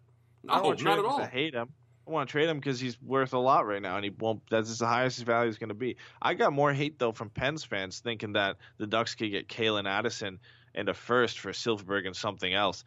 [0.49, 1.21] I don't want to trade not him at all.
[1.23, 1.69] I hate him.
[2.07, 4.43] I want to trade him because he's worth a lot right now, and he won't.
[4.49, 5.97] That's the highest his value is going to be.
[6.23, 9.89] I got more hate though from Pens fans thinking that the Ducks could get Calen
[9.89, 10.39] Addison
[10.73, 12.85] and a first for Silfverberg and something else,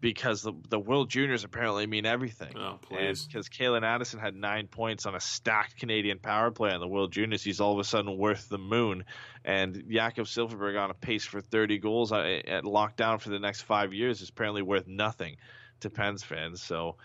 [0.00, 2.56] because the the World Juniors apparently mean everything.
[2.56, 3.24] Oh, please.
[3.26, 7.12] Because Calen Addison had nine points on a stacked Canadian power play on the World
[7.12, 9.04] Juniors, he's all of a sudden worth the moon.
[9.44, 13.62] And Jakob Silfverberg on a pace for 30 goals uh, at lockdown for the next
[13.62, 15.36] five years is apparently worth nothing
[15.80, 16.62] to Pens fans.
[16.62, 16.96] So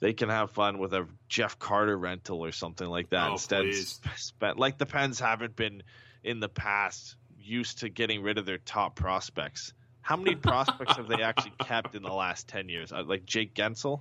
[0.00, 3.62] they can have fun with a Jeff Carter rental or something like that Oh, instead.
[3.62, 4.00] please.
[4.16, 5.82] Spent like the Pens haven't been
[6.22, 9.72] in the past used to getting rid of their top prospects.
[10.08, 12.92] How many prospects have they actually kept in the last 10 years?
[12.92, 14.00] Uh, Like Jake Guentzel?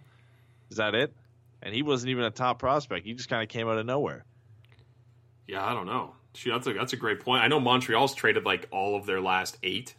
[0.70, 1.14] Is that it?
[1.62, 3.06] And he wasn't even a top prospect.
[3.06, 4.24] He just kind of came out of nowhere.
[5.48, 6.14] Yeah, I don't know.
[6.34, 7.44] Shoot, that's a that's a great point.
[7.44, 9.96] I know Montreal's traded like all of their last eight.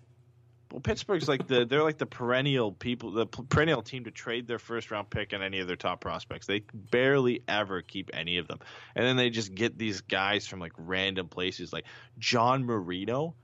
[0.73, 4.59] Well, Pittsburgh's like the they're like the perennial people, the perennial team to trade their
[4.59, 6.47] first round pick and any of their top prospects.
[6.47, 8.61] They barely ever keep any of them,
[8.95, 11.85] and then they just get these guys from like random places, like
[12.19, 13.35] John Marino.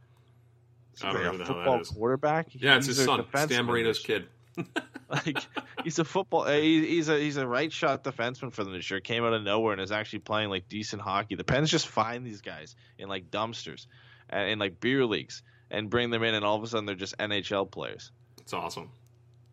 [1.02, 2.48] I don't like know a the hell that football quarterback.
[2.52, 3.24] Yeah, it's He's his son.
[3.34, 4.26] Stan Marino's kid.
[5.08, 5.38] like
[5.82, 6.42] he's a football.
[6.42, 9.00] uh, He's a he's a right shot defenseman for them this year.
[9.00, 11.34] Came out of nowhere and is actually playing like decent hockey.
[11.34, 13.86] The Pens just find these guys in like dumpsters,
[14.30, 16.94] and in like beer leagues, and bring them in, and all of a sudden they're
[16.94, 18.12] just NHL players.
[18.40, 18.90] It's awesome.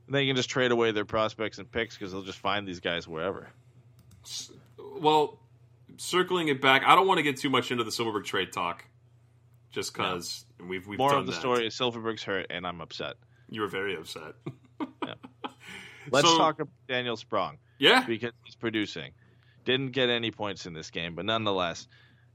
[0.06, 2.80] And they can just trade away their prospects and picks because they'll just find these
[2.80, 3.49] guys wherever.
[4.77, 5.39] Well,
[5.97, 8.86] circling it back, I don't want to get too much into the Silfverberg trade talk,
[9.71, 11.39] just because we've we've More of the that.
[11.39, 13.15] story is Silfverberg's hurt, and I'm upset.
[13.49, 14.34] You were very upset.
[16.12, 19.12] Let's So- talk about Daniel Sprong Yeah, because he's producing.
[19.65, 21.88] Didn't get any points in this game, but nonetheless,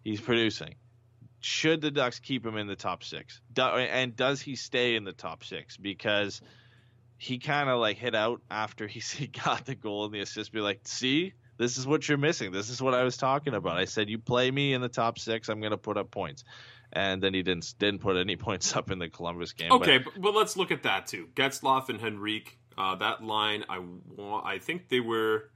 [0.04, 0.76] he's producing.
[1.40, 3.40] Should the Ducks keep him in the top six?
[3.52, 5.76] Do, and does he stay in the top six?
[5.76, 6.40] Because
[7.18, 10.52] he kind of like hit out after he he got the goal and the assist.
[10.52, 12.52] Be like, see, this is what you're missing.
[12.52, 13.76] This is what I was talking about.
[13.76, 16.44] I said, you play me in the top six, I'm going to put up points.
[16.92, 19.72] And then he didn't didn't put any points up in the Columbus game.
[19.72, 21.28] Okay, but, but let's look at that too.
[21.34, 23.80] Getzlaf and Henrique, uh, that line, I
[24.16, 24.46] want.
[24.46, 25.50] I think they were,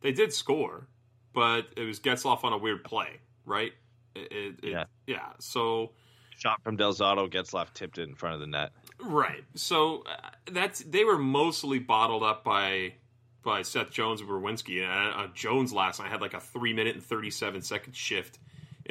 [0.00, 0.88] they did score,
[1.32, 3.72] but it was Getzlaf on a weird play, right?
[4.14, 4.84] It, it, it- Yeah.
[5.06, 5.28] yeah.
[5.38, 5.92] So
[6.36, 8.70] shot from Del Zotto Getzlaf, tipped it in front of the net.
[9.00, 9.44] right.
[9.54, 12.94] So uh, that's they were mostly bottled up by
[13.42, 14.82] by Seth Jones and Werenski.
[14.82, 18.38] And uh, Jones last night had like a three minute and thirty seven second shift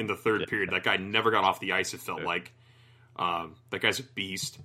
[0.00, 0.70] in the third period.
[0.72, 1.94] That guy never got off the ice.
[1.94, 2.52] It felt like
[3.16, 4.58] um, that guy's a beast.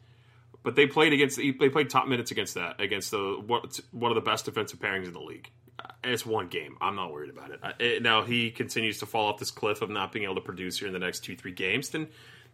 [0.63, 4.15] But they played against they played top minutes against that against the what- one of
[4.15, 5.49] the best defensive pairings in the league.
[5.77, 6.77] Uh, It's one game.
[6.81, 7.59] I'm not worried about it.
[7.61, 8.01] Uh, it.
[8.01, 10.87] Now he continues to fall off this cliff of not being able to produce here
[10.87, 11.89] in the next two three games.
[11.89, 12.07] Then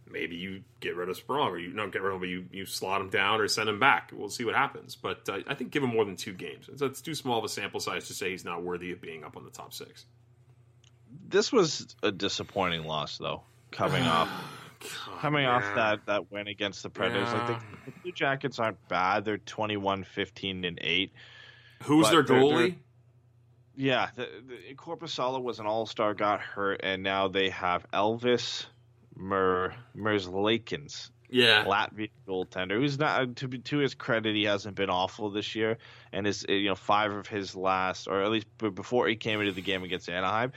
[0.09, 2.45] maybe you get rid of Sprong or you don't get rid of him, but you
[2.51, 4.11] you slot him down or send him back.
[4.13, 4.95] We'll see what happens.
[4.97, 6.67] But uh, I think give him more than two games.
[6.67, 9.23] It's, it's too small of a sample size to say he's not worthy of being
[9.23, 10.05] up on the top six.
[11.31, 13.41] This was a disappointing loss, though.
[13.71, 14.29] Coming off,
[15.19, 19.25] coming off that that win against the Predators, like the, the Blue Jackets aren't bad.
[19.25, 21.13] They're 21, 15, and eight.
[21.83, 22.57] Who's their they're- goalie?
[22.57, 22.75] they're-
[23.75, 28.65] Yeah, the, the Korpisalo was an All Star, got hurt, and now they have Elvis
[29.15, 34.75] Mer Merzlikins, yeah, Latvian goaltender, who's not uh, to be to his credit, he hasn't
[34.75, 35.77] been awful this year,
[36.11, 39.39] and is uh, you know five of his last, or at least before he came
[39.39, 40.51] into the game against Anaheim,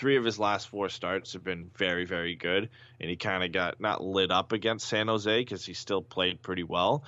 [0.00, 3.52] three of his last four starts have been very very good, and he kind of
[3.52, 7.04] got not lit up against San Jose because he still played pretty well,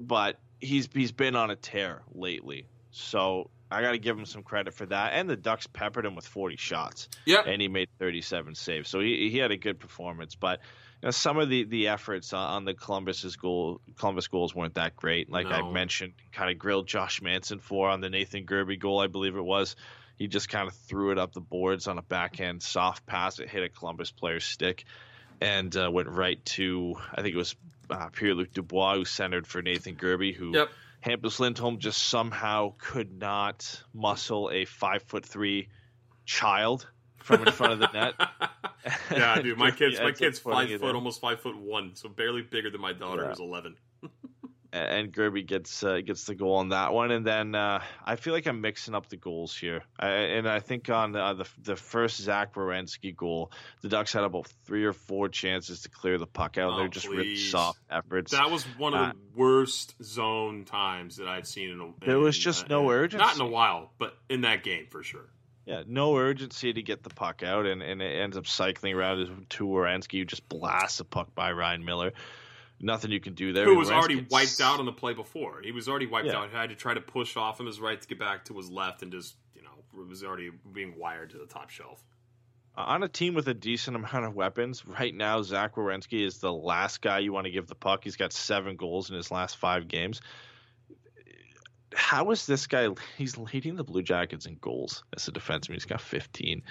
[0.00, 3.50] but he's he's been on a tear lately, so.
[3.70, 6.26] I got to give him some credit for that, and the Ducks peppered him with
[6.28, 7.46] 40 shots yep.
[7.48, 8.88] and he made 37 saves.
[8.88, 10.60] So he, he had a good performance, but
[11.02, 14.74] you know, some of the, the efforts on, on the Columbus's goal Columbus goals weren't
[14.74, 15.28] that great.
[15.28, 19.08] Like I mentioned, kind of grilled Josh Manson for on the Nathan Gerbe goal, I
[19.08, 19.74] believe it was.
[20.16, 23.38] He just kind of threw it up the boards on a backhand soft pass.
[23.40, 24.84] It hit a Columbus player's stick
[25.40, 27.56] and uh, went right to I think it was
[27.90, 30.68] uh, Pierre Luc Dubois who centered for Nathan Gerbe, who Yep.
[31.04, 35.68] Hampus Lindholm just somehow could not muscle a five foot three
[36.24, 38.14] child from in front of the net.
[39.10, 42.70] yeah, dude, my kid's my kid's five foot, almost five foot one, so barely bigger
[42.70, 43.28] than my daughter, Yeah.
[43.30, 43.76] who's eleven.
[44.76, 48.32] And Gerbe gets uh, gets the goal on that one, and then uh, I feel
[48.32, 51.76] like I'm mixing up the goals here, I, and I think on uh, the the
[51.76, 56.26] first Zach Werenski goal, the Ducks had about three or four chances to clear the
[56.26, 56.70] puck out.
[56.70, 57.52] and Oh, They're just really please.
[57.52, 58.32] soft efforts.
[58.32, 62.04] That was one of Uh, the worst zone times that I've seen in a.
[62.04, 65.28] There was just uh, no Not in a while, but in that game for sure.
[65.66, 69.46] Yeah, no urgency to get the puck out, and, and it ends up cycling around
[69.50, 72.12] to Werenski, who just blasts the puck by Ryan Miller.
[72.84, 73.64] Nothing you can do there.
[73.64, 75.62] Who was already gets- wiped out on the play before?
[75.62, 76.36] He was already wiped Yeah.
[76.40, 76.50] out.
[76.50, 79.02] Had to try to push off him his right to get back to his left,
[79.02, 82.04] and just you know was already being wired to the top shelf.
[82.76, 86.38] Uh, on a team with a decent amount of weapons, right now Zach Werenski is
[86.38, 88.04] the last guy you want to give the puck.
[88.04, 90.20] He's got seven goals in his last five games.
[91.94, 92.88] How is this guy?
[93.16, 95.74] He's leading the Blue Jackets in goals as a defenseman.
[95.74, 96.62] He's got 15,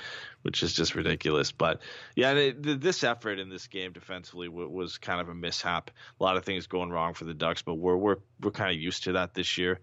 [0.41, 1.51] which is just ridiculous.
[1.51, 1.81] But
[2.15, 5.91] yeah, th- th- this effort in this game defensively was kind of a mishap.
[6.19, 8.81] A lot of things going wrong for the Ducks, but we're we're we're kind of
[8.81, 9.79] used to that this year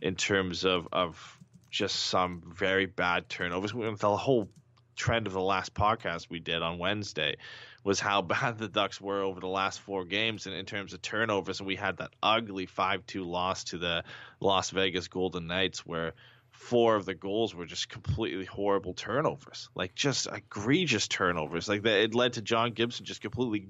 [0.00, 1.38] in terms of of
[1.70, 3.72] just some very bad turnovers.
[3.72, 4.48] The whole
[4.96, 7.36] trend of the last podcast we did on Wednesday
[7.84, 11.02] was how bad the Ducks were over the last four games in, in terms of
[11.02, 11.60] turnovers.
[11.60, 14.04] And we had that ugly 5 2 loss to the
[14.40, 16.12] Las Vegas Golden Knights where
[16.50, 19.68] four of the goals were just completely horrible turnovers.
[19.74, 21.68] Like just egregious turnovers.
[21.68, 23.68] Like that, it led to John Gibson just completely.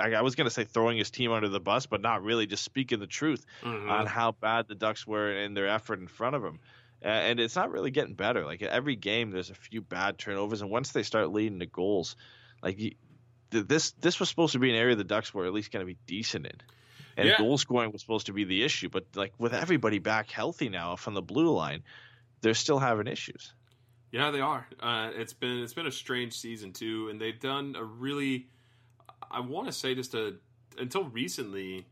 [0.00, 2.64] I was going to say throwing his team under the bus, but not really, just
[2.64, 3.90] speaking the truth Mhm.
[3.90, 6.60] on how bad the Ducks were in their effort in front of him.
[7.02, 8.44] And it's not really getting better.
[8.44, 12.14] Like every game, there's a few bad turnovers, and once they start leading to goals,
[12.62, 12.92] like you,
[13.50, 15.84] th- this, this was supposed to be an area the Ducks were at least going
[15.84, 16.58] to be decent in,
[17.16, 17.38] and Yeah.
[17.38, 18.88] goal scoring was supposed to be the issue.
[18.88, 21.82] But like with everybody back healthy now from the blue line,
[22.40, 23.52] they're still having issues.
[24.12, 24.66] Yeah, they are.
[24.80, 28.48] Uh, it's been it's been a strange season too, and they've done a really,
[29.30, 30.34] I want to say just a
[30.78, 31.86] until recently,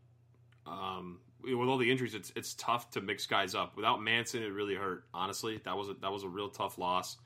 [0.66, 3.76] um, with all the injuries, it's it's tough to mix guys up.
[3.76, 5.04] Without Manson, it really hurt.
[5.14, 7.16] Honestly, that was a, that was a real tough loss.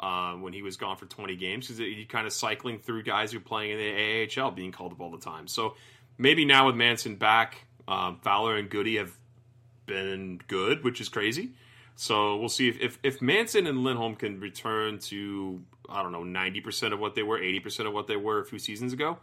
[0.00, 3.32] Uh, when he was gone for 20 games because he kind of cycling through guys
[3.32, 5.46] who are playing in the AHL, being called up all the time.
[5.46, 5.74] So
[6.18, 9.12] maybe now with Manson back, um, Fowler and Goody have
[9.86, 11.50] been good, which is crazy.
[11.96, 16.22] So we'll see if, if, if Manson and Lindholm can return to I don't know
[16.22, 18.92] ninety percent of what they were, eighty percent of what they were a few seasons
[18.92, 19.18] ago,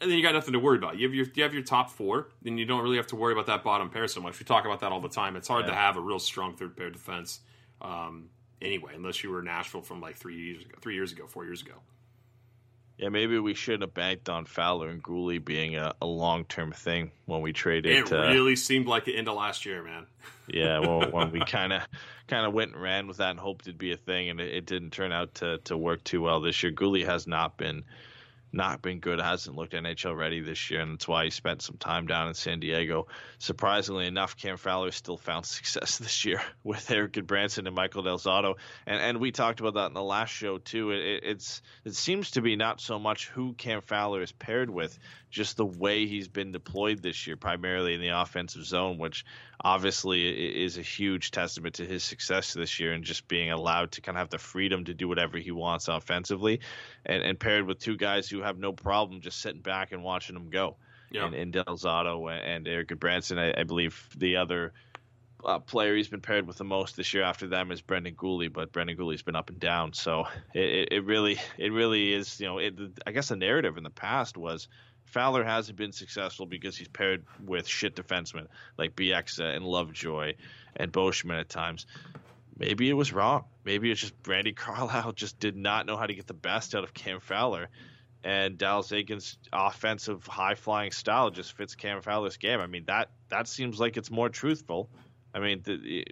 [0.00, 0.96] and then you got nothing to worry about.
[0.98, 3.32] You have your you have your top four, then you don't really have to worry
[3.32, 4.38] about that bottom pair so much.
[4.38, 5.34] We talk about that all the time.
[5.36, 5.72] It's hard Yeah.
[5.72, 7.40] to have a real strong third pair defense
[7.82, 8.30] um,
[8.62, 11.44] anyway, unless you were in Nashville from like three years ago, three years ago, four
[11.44, 11.74] years ago.
[13.00, 16.70] Yeah, maybe we should have banked on Fowler and Gooley being a, a long term
[16.70, 17.96] thing when we traded.
[17.96, 20.06] It uh, really seemed like it into last year, man.
[20.48, 21.82] yeah, well, when we kind of
[22.28, 24.54] kind of went and ran with that and hoped it'd be a thing, and it,
[24.54, 26.72] it didn't turn out to, to work too well this year.
[26.72, 27.84] Gooley has not been
[28.52, 31.76] not been good, hasn't looked NHL ready this year, and that's why he spent some
[31.76, 33.06] time down in San Diego.
[33.38, 38.18] Surprisingly enough, Cam Fowler still found success this year with Erik Gudbranson and Michael Del
[38.18, 40.90] Zotto, and and we talked about that in the last show too.
[40.90, 44.98] It, it's it seems to be not so much who Cam Fowler is paired with,
[45.30, 49.24] just the way he's been deployed this year, primarily in the offensive zone, which
[49.62, 54.00] obviously is a huge testament to his success this year and just being allowed to
[54.00, 56.60] kind of have the freedom to do whatever he wants offensively,
[57.06, 60.34] and, and paired with two guys who have no problem just sitting back and watching
[60.34, 60.76] them go.
[61.10, 61.26] Yeah.
[61.26, 64.72] And, and Del Zotto and Erik Gudbranson, I, I believe the other
[65.44, 68.52] uh, player he's been paired with the most this year after them is Brendan Guhle,
[68.52, 69.92] but Brendan Guhle's been up and down.
[69.92, 72.38] So it, it, it really, it really is.
[72.40, 74.68] You know, it, I guess the narrative in the past was
[75.06, 78.46] Fowler hasn't been successful because he's paired with shit defensemen
[78.78, 80.34] like Bieksa and Lovejoy
[80.76, 81.86] and Boschman at times.
[82.60, 83.46] Maybe it was wrong.
[83.64, 86.84] Maybe it's just Brandy Carlyle just did not know how to get the best out
[86.84, 87.68] of Cam Fowler.
[88.22, 92.60] And Dallas Eakins' offensive high flying style just fits Cam Fowler's game.
[92.60, 94.90] I mean that that seems like it's more truthful.
[95.32, 96.04] I mean, the,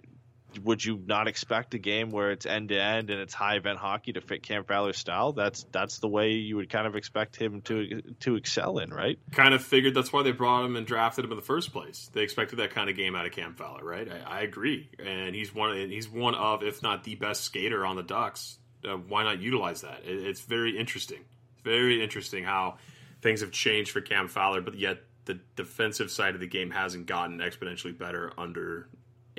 [0.63, 3.77] would you not expect a game where it's end to end and it's high event
[3.77, 5.33] hockey to fit Cam Fowler's style?
[5.33, 9.19] That's that's the way you would kind of expect him to to excel in, right?
[9.31, 12.09] Kind of figured that's why they brought him and drafted him in the first place.
[12.13, 14.07] They expected that kind of game out of Cam Fowler, right?
[14.09, 15.77] I, I agree, and he's one.
[15.77, 18.57] And he's one of, if not the best skater on the Ducks.
[18.83, 20.01] Uh, why not utilize that?
[20.05, 21.25] It, it's very interesting.
[21.63, 22.77] Very interesting how
[23.21, 27.05] things have changed for Cam Fowler, but yet the defensive side of the game hasn't
[27.05, 28.89] gotten exponentially better under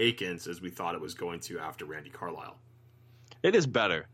[0.01, 2.57] Eakins as we thought it was going to after Randy Carlyle.
[3.43, 4.07] It is better.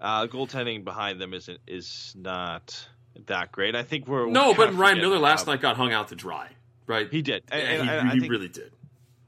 [0.00, 2.88] Uh, goaltending behind them isn't is not
[3.26, 3.74] that great.
[3.74, 6.50] I think we're No, but Ryan Miller last night got hung out to dry,
[6.86, 7.10] right?
[7.10, 8.72] He did, and, And and he, he think- really did.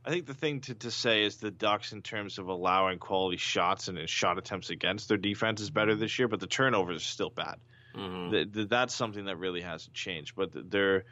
[0.02, 3.36] I think the thing to, to say is the Ducks, in terms of allowing quality
[3.36, 7.04] shots and shot attempts against their defense, is better this year, but the turnovers are
[7.04, 7.56] still bad.
[7.94, 8.30] Mhm.
[8.30, 10.34] Th- th- that's something that really hasn't changed.
[10.36, 11.04] But th- their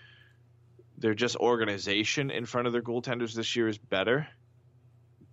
[0.97, 4.27] their just organization in front of their goaltenders this year is better,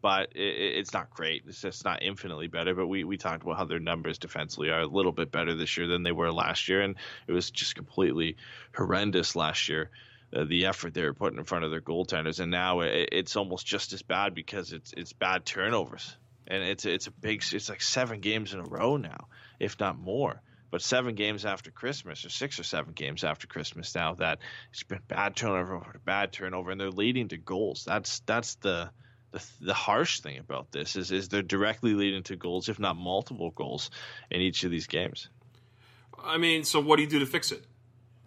[0.05, 1.45] but it, it's not great.
[1.47, 2.75] It's just not infinitely better.
[2.75, 5.77] But we, we talked about how their numbers defensively are a little bit better this
[5.77, 6.95] year than they were last year, and
[7.27, 8.35] it was just completely
[8.75, 9.89] horrendous last year.
[10.31, 13.35] Uh, the effort they were putting in front of their goaltenders, and now it, it's
[13.35, 16.15] almost just as bad because it's it's bad turnovers,
[16.45, 19.25] and it's it's a big it's like seven games in a row now,
[19.59, 20.39] if not more.
[20.69, 24.37] But seven games after Christmas, or six or seven games after Christmas now, that
[24.69, 27.85] it's been bad turnover over bad turnover, and they're leading to goals.
[27.87, 28.91] That's that's the
[29.35, 32.95] the, the harsh thing about this is is they're directly leading to goals, if not
[32.95, 33.89] multiple goals,
[34.31, 35.29] in each of these games.
[36.23, 37.63] I mean, so what do you do to fix it?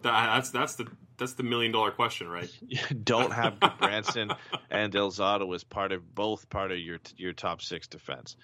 [0.03, 2.49] That, that's that's the that's the million dollar question, right?
[2.67, 4.31] You don't have Branson
[4.69, 8.35] and Del Zotto as part of both part of your your top six defense.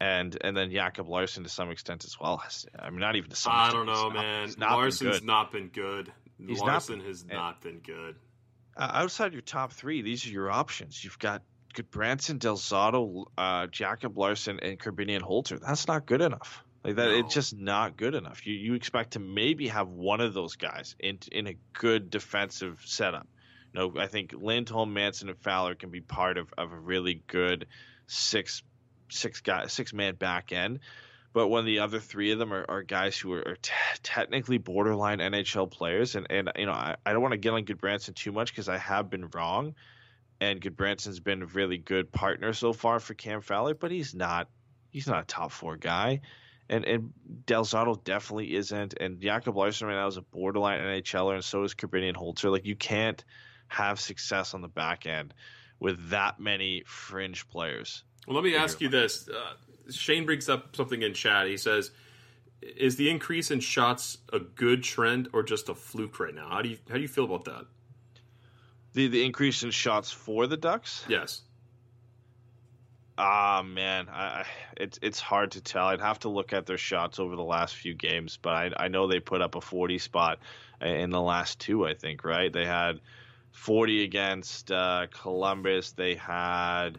[0.00, 2.42] And and then Jacob Larsson to some extent as well.
[2.76, 3.86] I mean, not even to some I extent.
[3.86, 4.68] don't know, He's man.
[4.68, 5.24] not been Larsson's good.
[5.26, 6.12] not been good.
[6.44, 8.16] He's not Larsson been- has not been good.
[8.74, 11.04] Uh, outside your top three, these are your options.
[11.04, 11.42] You've got
[11.72, 15.60] Gudbranson, Del Zotto, uh, Jacob Larsson, and Korbinian Holzer.
[15.60, 16.62] That's not good enough.
[16.84, 17.18] Like that, No.
[17.18, 18.46] it's just not good enough.
[18.46, 22.82] You you expect to maybe have one of those guys in in a good defensive
[22.84, 23.28] setup.
[23.72, 27.22] You know, I think Lindholm, Manson, and Fowler can be part of, of a really
[27.28, 27.66] good
[28.06, 28.62] six
[29.10, 30.80] six guy six man back end.
[31.34, 34.58] But when the other three of them are, are guys who are, are t- technically
[34.58, 38.14] borderline NHL players, and, and you know I, I don't want to get on Gudbranson
[38.14, 39.74] too much because I have been wrong,
[40.42, 44.48] and Gudbranson's been a really good partner so far for Cam Fowler, but he's not
[44.90, 46.20] he's not a top four guy,
[46.68, 47.12] and and
[47.46, 51.62] Del Zotto definitely isn't, and Jacob Larsson right now is a borderline NHLer, and so
[51.62, 52.50] is Korbinian Holzer.
[52.50, 53.24] Like you can't
[53.68, 55.32] have success on the back end
[55.78, 58.02] with that many fringe players.
[58.26, 59.28] Well, let me ask you this.
[59.28, 59.54] Uh,
[59.92, 61.46] Shane brings up something in chat.
[61.46, 61.92] He says,
[62.60, 66.48] "Is the increase in shots a good trend or just a fluke right now?
[66.48, 67.66] How do you how do you feel about that?"
[68.94, 71.04] The the increase in shots for the Ducks.
[71.08, 71.42] Yes.
[73.18, 74.44] Ah man, I,
[74.76, 75.86] it's it's hard to tell.
[75.86, 78.88] I'd have to look at their shots over the last few games, but I I
[78.88, 80.38] know they put up a 40 spot
[80.80, 81.86] in the last two.
[81.86, 82.52] I think right.
[82.52, 83.00] They had
[83.52, 85.92] 40 against uh, Columbus.
[85.92, 86.98] They had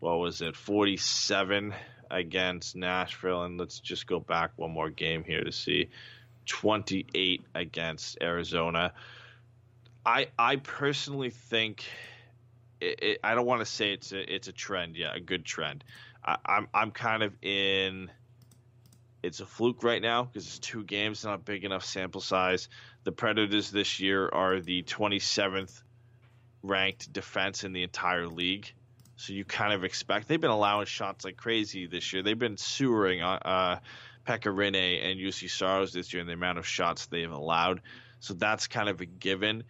[0.00, 1.74] what was it 47
[2.10, 5.88] against Nashville, and let's just go back one more game here to see
[6.46, 8.92] 28 against Arizona.
[10.06, 11.84] I I personally think
[12.80, 15.44] it, it, I don't want to say it's a it's a trend, yeah, a good
[15.44, 15.84] trend.
[16.24, 18.10] I, I'm I'm kind of in.
[19.22, 22.68] It's a fluke right now because it's two games, not big enough sample size.
[23.04, 25.82] The Predators this year are the 27th
[26.62, 28.70] ranked defense in the entire league.
[29.16, 32.22] So you kind of expect they've been allowing shots like crazy this year.
[32.22, 33.78] They've been sewering uh, uh
[34.26, 37.80] Pekka Rinne and Juuse Saros this year in the amount of shots they've allowed.
[38.20, 39.64] So that's kind of a given.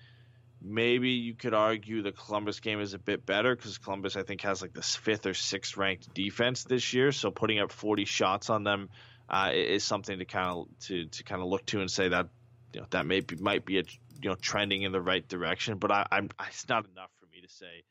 [0.67, 4.41] Maybe you could argue the Columbus game is a bit better because Columbus, I think,
[4.43, 7.13] has like this fifth or sixth ranked defense this year.
[7.13, 8.89] So putting up 40 shots on them
[9.29, 12.29] uh, is something to kind of to, to kind of look to and say that
[12.73, 13.83] you know that maybe might be a
[14.23, 15.79] you know trending in the right direction.
[15.79, 17.85] But I, I'm it's not enough for me to say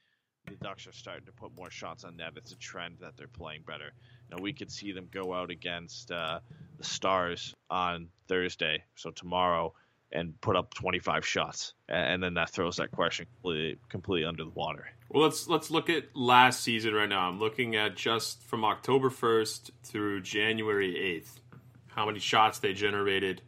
[0.45, 2.34] the Ducks are starting to put more shots on net.
[2.36, 3.91] It's a trend that they're playing better.
[4.30, 6.39] Now we could see them go out against uh,
[6.78, 9.74] the Stars on Thursday, so tomorrow,
[10.14, 14.51] and put up 25 shots, and then that throws that question completely, completely under the
[14.51, 14.88] water.
[15.09, 17.28] Well, let's let's look at last season right now.
[17.28, 20.93] I'm looking at just from October 1st through January
[21.24, 23.41] 8th, how many shots they generated.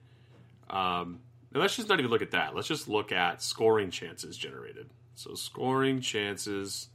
[0.69, 1.19] Um,
[1.53, 2.55] and let's just not even look at that.
[2.55, 4.89] Let's just look at scoring chances generated.
[5.13, 6.89] So scoring chances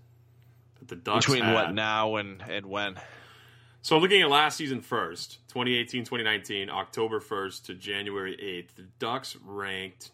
[0.81, 1.55] that the Ducks between had.
[1.55, 2.97] what now and and when.
[3.83, 8.75] So I'm looking at last season first, 2018, 2019, October 1st to January 8th.
[8.77, 10.11] The Ducks ranked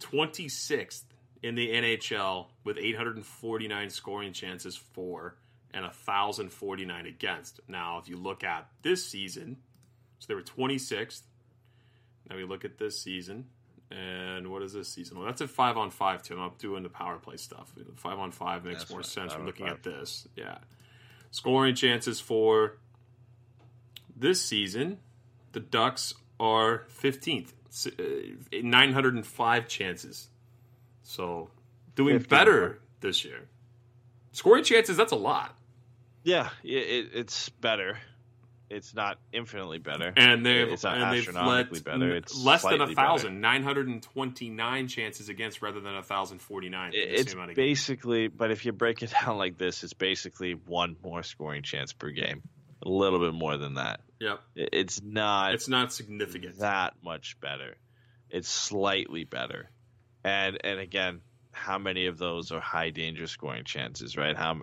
[0.00, 1.04] 26th
[1.42, 5.36] in the NHL with 849 scoring chances for
[5.72, 7.60] and 1,049 against.
[7.68, 9.56] Now, if you look at this season,
[10.18, 11.22] so they were 26th.
[12.28, 13.46] Now we look at this season,
[13.90, 15.16] and what is this season?
[15.16, 16.40] Well, that's a five on five, Tim.
[16.40, 17.72] I'm doing the power play stuff.
[17.96, 19.76] Five on five makes That's more right, sense from looking five.
[19.76, 20.26] at this.
[20.34, 20.58] Yeah.
[21.36, 22.78] Scoring chances for
[24.16, 24.96] this season,
[25.52, 27.52] the Ducks are 15th,
[27.88, 30.30] uh, 905 chances.
[31.02, 31.50] So
[31.94, 33.48] doing 50 better this year.
[34.32, 35.54] Scoring chances, that's a lot.
[36.24, 37.98] Yeah, it, it's better.
[38.68, 40.12] It's not infinitely better.
[40.16, 42.16] And they've, it's not and they've astronomically better.
[42.16, 46.92] It's less than a thousand, 929 chances against rather than a thousand forty nine.
[46.94, 51.22] It- It's basically, but if you break it down like this, it's basically one more
[51.22, 52.42] scoring chance per game.
[52.84, 54.00] A little bit more than that.
[54.20, 56.58] Yep, It's not it's not significant.
[56.58, 57.76] that much better.
[58.30, 59.70] It's slightly better.
[60.24, 61.20] And and again,
[61.52, 64.36] how many of those are high danger scoring chances, right?
[64.36, 64.60] How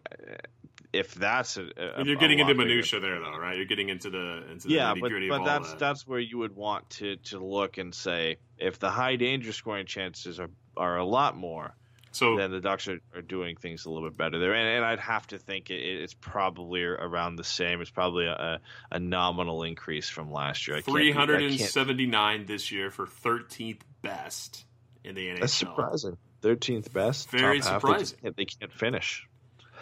[0.94, 3.58] if that's a, a And you're getting into minutia there, though, right?
[3.58, 5.80] You're getting into the into the yeah, but, but that's that.
[5.80, 9.86] that's where you would want to to look and say if the high danger scoring
[9.88, 11.76] chances are are a lot more,
[12.12, 14.54] so then the Ducks are, are doing things a little bit better there.
[14.54, 17.82] And, and I'd have to think it, it's probably around the same.
[17.82, 18.60] It's probably a,
[18.92, 20.78] a nominal increase from last year.
[20.78, 24.66] I can't- I three hundred and can't- this year for thirteenth best
[25.04, 25.40] in the NHL.
[25.42, 26.18] That's surprising.
[26.42, 27.30] Thirteenth best.
[27.32, 27.82] Very half.
[27.82, 28.18] They surprising.
[28.22, 29.28] can't- They can't finish.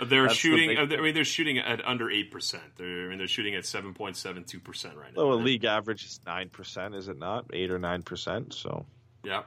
[0.07, 0.69] They're That's the shooting.
[0.69, 2.63] big uh, I mean, they're shooting at under eight percent.
[2.77, 5.23] They're I mean, they're shooting at seven point seven two percent right now.
[5.23, 7.47] Oh, a league average is nine percent, is it not?
[7.53, 8.55] Eight or nine percent.
[8.55, 8.87] So
[9.25, 9.43] Yeah.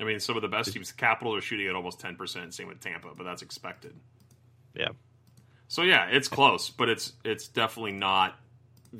[0.00, 2.52] I mean, some of the best teams, Capital, are shooting at almost ten percent.
[2.54, 3.94] Same with Tampa, but that's expected.
[4.74, 4.88] yeah,
[5.68, 8.36] So yeah, it's close, but it's it's definitely not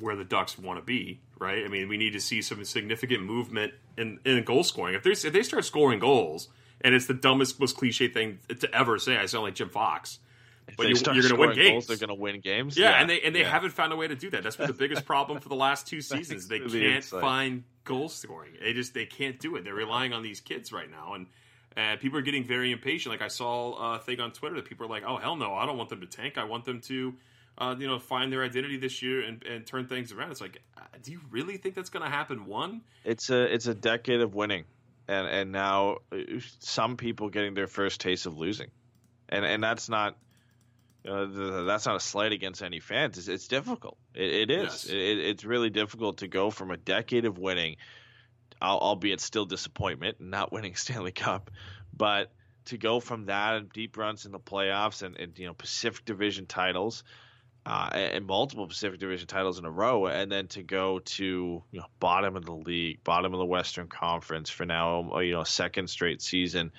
[0.00, 1.64] where the Ducks want to be, right?
[1.64, 4.94] I mean, we need to see some significant movement in, in goal scoring.
[4.94, 6.48] If they if they start scoring goals,
[6.80, 10.18] and it's the dumbest, most cliche thing to ever say, I sound like Jim Fox.
[10.68, 11.70] if But you, you're going to win games.
[11.70, 12.76] goals, they're going to win games.
[12.78, 13.50] yeah, and they and they yeah.
[13.50, 14.42] haven't found a way to do that.
[14.42, 16.48] That's been the biggest problem for the last two seasons.
[16.48, 18.52] They can't find goal scoring.
[18.60, 19.64] They just they can't do it.
[19.64, 21.26] They're relying on these kids right now, and
[21.76, 23.12] uh, people are getting very impatient.
[23.12, 25.66] Like I saw a thing on Twitter that people are like, "Oh hell no, I
[25.66, 26.38] don't want them to tank.
[26.38, 27.14] I want them to."
[27.56, 30.32] Uh, you know, find their identity this year and, and turn things around.
[30.32, 32.46] It's like, uh, do you really think that's going to happen?
[32.46, 34.64] One, It's a it's a decade of winning,
[35.08, 36.16] and and now uh,
[36.60, 38.70] some people getting their first taste of losing,
[39.28, 40.16] and and that's not.
[41.04, 43.18] You know, th- that's not a slight against any fans.
[43.18, 43.98] It's, it's difficult.
[44.14, 44.62] It, it is.
[44.62, 44.86] Yes.
[44.86, 47.76] It, it's really difficult to go from a decade of winning,
[48.62, 51.50] albeit still disappointment, not winning Stanley Cup,
[51.94, 52.32] but
[52.66, 56.04] to go from that and deep runs in the playoffs and, and you know Pacific
[56.04, 57.04] Division titles,
[57.66, 61.80] uh, and multiple Pacific Division titles in a row, and then to go to you
[61.80, 65.44] know bottom of the league, bottom of the Western Conference for now, uh, you know
[65.44, 66.72] second straight season.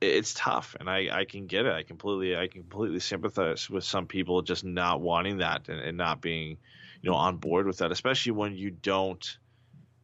[0.00, 1.72] it's tough, and I, I can get it.
[1.72, 6.20] I completely I completely sympathize with some people just not wanting that and, and not
[6.20, 6.58] being,
[7.02, 9.38] you know, on board with that, especially when you don't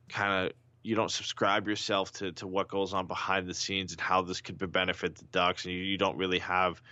[0.08, 4.00] kind of you don't subscribe yourself to, to what goes on behind the scenes and
[4.00, 6.82] how this could benefit the Ducks, and you, you don't really have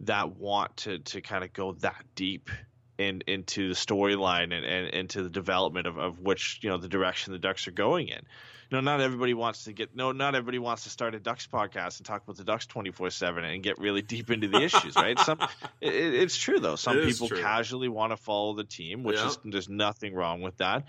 [0.00, 2.50] that want to to kind of go that deep
[2.98, 6.88] in into the storyline and, and into the development of, of which you know the
[6.88, 8.22] direction the Ducks are going in
[8.70, 11.46] you know, not everybody wants to get no, not everybody wants to start a Ducks
[11.46, 14.60] podcast and talk about the Ducks twenty four seven and get really deep into the
[14.62, 15.18] issues, right?
[15.18, 15.38] Some,
[15.80, 16.76] it, it's true though.
[16.76, 17.40] Some people true.
[17.40, 19.28] casually want to follow the team, which yeah.
[19.28, 20.84] is there's nothing wrong with that.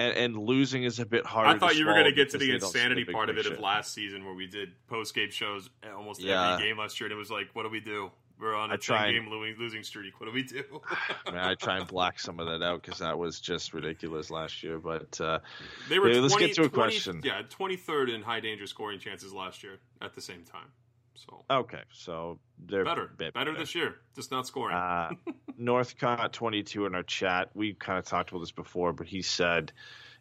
[0.00, 1.50] And, and, losing is a bit harder.
[1.50, 3.58] I thought you were going to get to the insanity the part of it of
[3.58, 6.52] last season, where we did post game shows almost yeah.
[6.52, 8.12] every game last year, and it was like, what do we do?
[8.40, 9.28] We're on a I try game
[9.58, 10.20] losing streak.
[10.20, 10.62] What do we do?
[11.26, 14.30] I, mean, I try and black some of that out because that was just ridiculous
[14.30, 14.78] last year.
[14.78, 15.40] But uh,
[15.88, 16.06] they were.
[16.06, 17.20] 20, let's get to a 20, question.
[17.24, 20.68] Yeah, twenty third in high danger scoring chances last year at the same time.
[21.14, 24.76] So okay, so they're better, better, better this year, just not scoring.
[24.76, 25.10] Uh,
[25.58, 27.50] Northcott twenty two in our chat.
[27.54, 29.72] We kind of talked about this before, but he said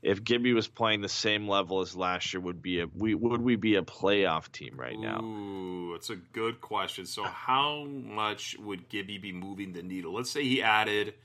[0.03, 3.41] if Gibby was playing the same level as last year, would be a we would
[3.41, 5.21] we be a playoff team right now?
[5.21, 7.05] Ooh, that's a good question.
[7.05, 10.13] So how much would Gibby be moving the needle?
[10.13, 11.15] Let's say he added.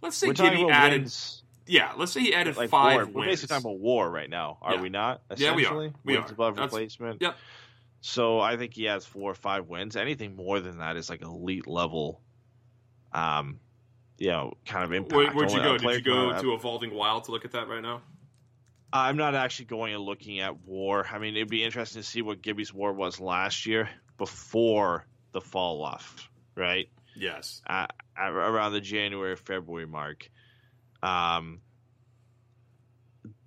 [0.00, 1.02] Let's say We're Gibby added.
[1.02, 1.42] Wins.
[1.66, 3.04] Yeah, let's say he added like five war.
[3.04, 3.14] wins.
[3.14, 4.80] We're basically talking about war right now, are Yeah.
[4.82, 5.22] we not?
[5.36, 5.68] Yeah, we are.
[5.68, 6.34] Essentially, We wins are.
[6.34, 7.22] above That's- replacement.
[7.22, 7.36] Yep.
[8.02, 9.96] So I think he has four or five wins.
[9.96, 12.20] Anything more than that is like elite level.
[13.12, 13.60] Um,
[14.18, 15.14] you know, kind of impact.
[15.14, 15.78] Where, would you go?
[15.78, 18.02] Did you go to Evolving Wild to look at that right now?
[18.94, 21.04] I'm not actually going and looking at war.
[21.10, 23.88] I mean, it'd be interesting to see what Gibby's war was last year
[24.18, 26.88] before the fall off, right?
[27.16, 27.60] Yes.
[27.68, 30.30] Uh, around the January February mark.
[31.02, 31.60] Um,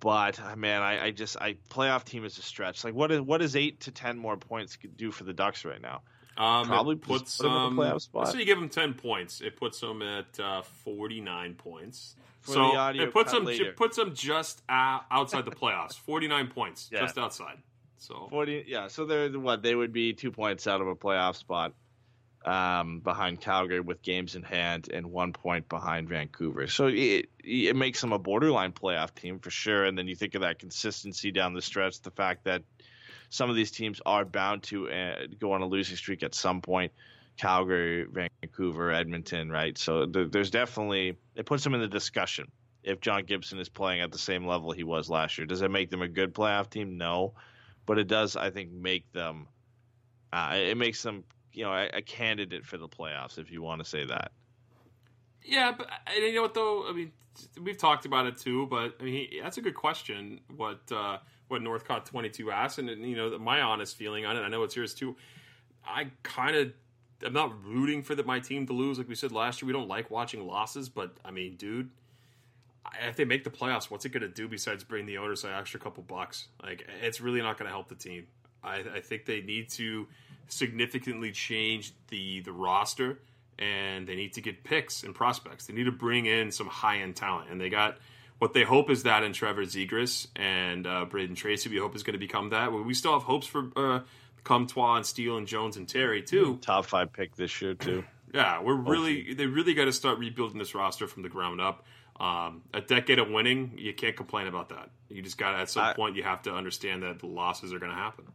[0.00, 2.84] but uh, man, I, I just I playoff team is a stretch.
[2.84, 5.80] Like, what is what is eight to ten more points do for the Ducks right
[5.80, 6.02] now?
[6.36, 8.26] Um, Probably puts put 'em in um, the playoff spot.
[8.26, 9.40] Let's you give them ten points.
[9.40, 12.16] It puts them at uh, forty nine points.
[12.54, 13.46] So the audio it puts them
[13.76, 15.98] puts them just uh, outside the playoffs.
[16.06, 17.00] Forty nine points, Yeah.
[17.00, 17.58] just outside.
[17.98, 18.88] So Forty, yeah.
[18.88, 21.72] So they're what they would be two points out of a playoff spot,
[22.44, 26.66] um, behind Calgary with games in hand, and one point behind Vancouver.
[26.68, 29.84] So it it makes them a borderline playoff team for sure.
[29.84, 32.62] And then you think of that consistency down the stretch, the fact that
[33.30, 36.60] some of these teams are bound to uh, go on a losing streak at some
[36.62, 36.92] point.
[37.38, 39.78] Calgary, Vancouver, Edmonton, right?
[39.78, 42.50] So there, there's definitely it puts them in the discussion.
[42.84, 45.70] If John Gibson is playing at the same level he was last year, does it
[45.70, 46.96] make them a good playoff team?
[46.98, 47.34] No,
[47.86, 49.48] but it does, I think, make them.
[50.32, 53.82] Uh, it makes them, you know, a, a candidate for the playoffs, if you want
[53.82, 54.32] to say that.
[55.44, 56.88] yeah, but you know what though?
[56.88, 57.12] I mean,
[57.62, 58.66] we've talked about it too.
[58.66, 60.40] But I mean, that's a good question.
[60.56, 61.18] What uh,
[61.48, 64.40] what Northcott twenty two asked, and you know, my honest feeling on it.
[64.40, 65.16] I know it's yours too.
[65.86, 66.72] I kind of.
[67.24, 68.98] I'm not rooting for my team to lose.
[68.98, 70.88] Like we said last year, we don't like watching losses.
[70.88, 71.90] But I mean, dude,
[73.06, 75.52] if they make the playoffs, what's it going to do besides bring the owners an
[75.52, 76.48] extra couple bucks?
[76.62, 78.26] Like, it's really not going to help the team.
[78.62, 80.06] I, I think they need to
[80.48, 83.18] significantly change the the roster,
[83.58, 85.66] and they need to get picks and prospects.
[85.66, 87.98] They need to bring in some high end talent, and they got
[88.38, 91.68] what they hope is that in Trevor Zegras and uh, Brayden Tracey.
[91.70, 92.72] We hope is going to become that.
[92.72, 94.00] We still have hopes for uh,
[94.48, 96.56] Comtois and Steele and Jones and Terry too.
[96.62, 98.02] Top five pick this year too.
[98.34, 101.86] Yeah, we're really they really got to start rebuilding this roster from the ground up.
[102.20, 104.90] Um, a decade of winning, you can't complain about that.
[105.08, 107.72] You just got to at some I- point you have to understand that the losses
[107.72, 108.26] are going to happen.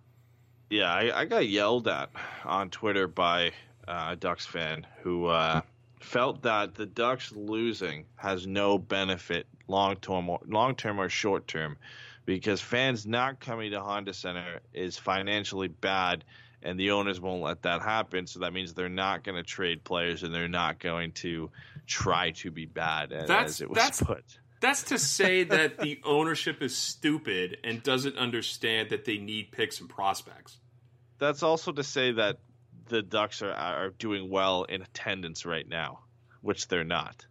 [0.72, 2.10] Yeah, I, I got yelled at
[2.44, 3.52] on Twitter by
[3.88, 5.62] uh, a Ducks fan who uh,
[6.00, 11.78] felt that the Ducks losing has no benefit long term, long term or short term,
[12.26, 16.24] because fans not coming to Honda Center is financially bad,
[16.62, 18.28] and the owners won't let that happen.
[18.28, 21.52] So that means they're not going to trade players, and they're not going to
[21.86, 24.24] try to be bad, as, That's- as it was that's- put.
[24.62, 29.82] That's to say that the ownership is stupid and doesn't understand that they need picks
[29.82, 30.58] and prospects.
[31.20, 32.38] That's also to say that
[32.88, 36.00] the Ducks are are doing well in attendance right now,
[36.40, 37.26] which they're not.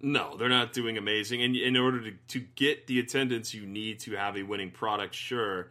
[0.00, 1.42] No, they're not doing amazing.
[1.42, 5.14] And in order to, to get the attendance, you need to have a winning product,
[5.14, 5.70] sure.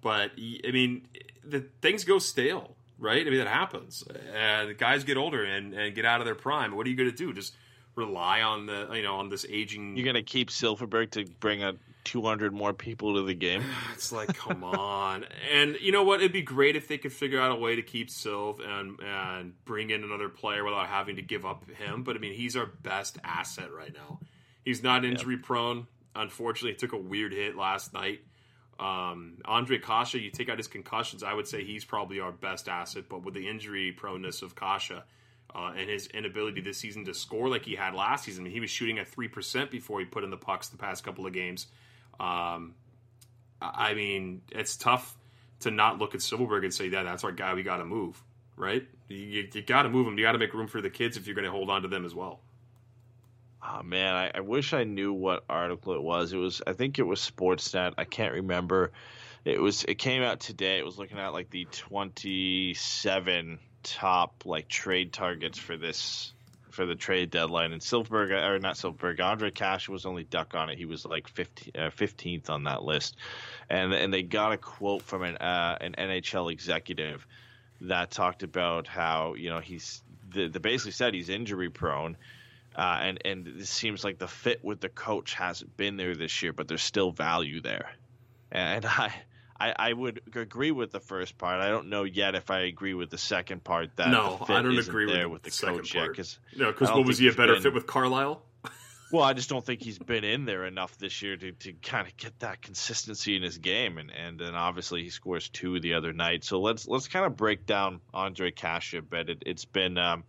[0.00, 1.06] But, I mean,
[1.44, 3.26] the things go stale, right?
[3.26, 4.04] I mean, that happens.
[4.04, 6.74] The guys get older and, and get out of their prime.
[6.74, 7.32] What are you going to do?
[7.32, 7.54] Just
[7.96, 9.96] rely on the, you know, on this aging.
[9.96, 11.74] You're gonna keep Silfverberg to bring a
[12.04, 13.64] 200 more people to the game.
[13.94, 15.24] It's like, come on.
[15.52, 16.20] And you know what?
[16.20, 19.64] It'd be great if they could figure out a way to keep Sylv and and
[19.64, 22.02] bring in another player without having to give up him.
[22.02, 24.20] But I mean, he's our best asset right now.
[24.64, 25.86] He's not injury prone.
[26.16, 28.20] Unfortunately, he took a weird hit last night.
[28.78, 32.68] Um, Ondrej Kase, you take out his concussions, I would say he's probably our best
[32.68, 33.04] asset.
[33.08, 34.90] But with the injury proneness of Kase
[35.54, 38.52] uh, and his inability this season to score like he had last season, I mean,
[38.52, 41.26] he was shooting at three percent before he put in the pucks the past couple
[41.26, 41.68] of games.
[42.20, 42.74] Um,
[43.60, 45.16] I mean, it's tough
[45.60, 47.54] to not look at Silfverberg and say that that's our guy.
[47.54, 48.22] We got to move,
[48.56, 48.86] right?
[49.08, 50.18] You, you, you got to move him.
[50.18, 51.88] You got to make room for the kids if you're going to hold on to
[51.88, 52.40] them as well.
[53.66, 56.34] Oh man, I, I, wish I knew what article it was.
[56.34, 57.94] It was I think it was Sportsnet.
[57.96, 58.92] I can't remember.
[59.46, 60.78] It was it came out today.
[60.78, 66.33] It was looking at like the 27 top like trade targets for this
[66.74, 70.68] for the trade deadline and Silfverberg or not Silfverberg, Ondrej Kase was only duck on
[70.68, 70.76] it.
[70.76, 73.16] He was like 15, uh, 15th on that list.
[73.70, 77.26] And and they got a quote from an uh, an NHL executive
[77.82, 82.16] that talked about how, you know, he's the, the basically said he's injury prone
[82.76, 86.42] uh, and and it seems like the fit with the coach hasn't been there this
[86.42, 87.92] year, but there's still value there.
[88.50, 89.14] And I,
[89.64, 91.60] I, I would agree with the first part.
[91.60, 93.96] I don't know yet if I agree with the second part.
[93.96, 96.08] That no, I don't agree there with, with the, the coach yet.
[96.08, 98.42] Because no, because what was he a better been, fit with Carlyle?
[99.12, 102.06] well, I just don't think he's been in there enough this year to, to kind
[102.06, 105.94] of get that consistency in his game, and and then obviously he scores two the
[105.94, 106.44] other night.
[106.44, 109.30] So let's let's kind of break down Ondrej Kase a bit.
[109.30, 109.98] It, has been.
[109.98, 110.24] Um,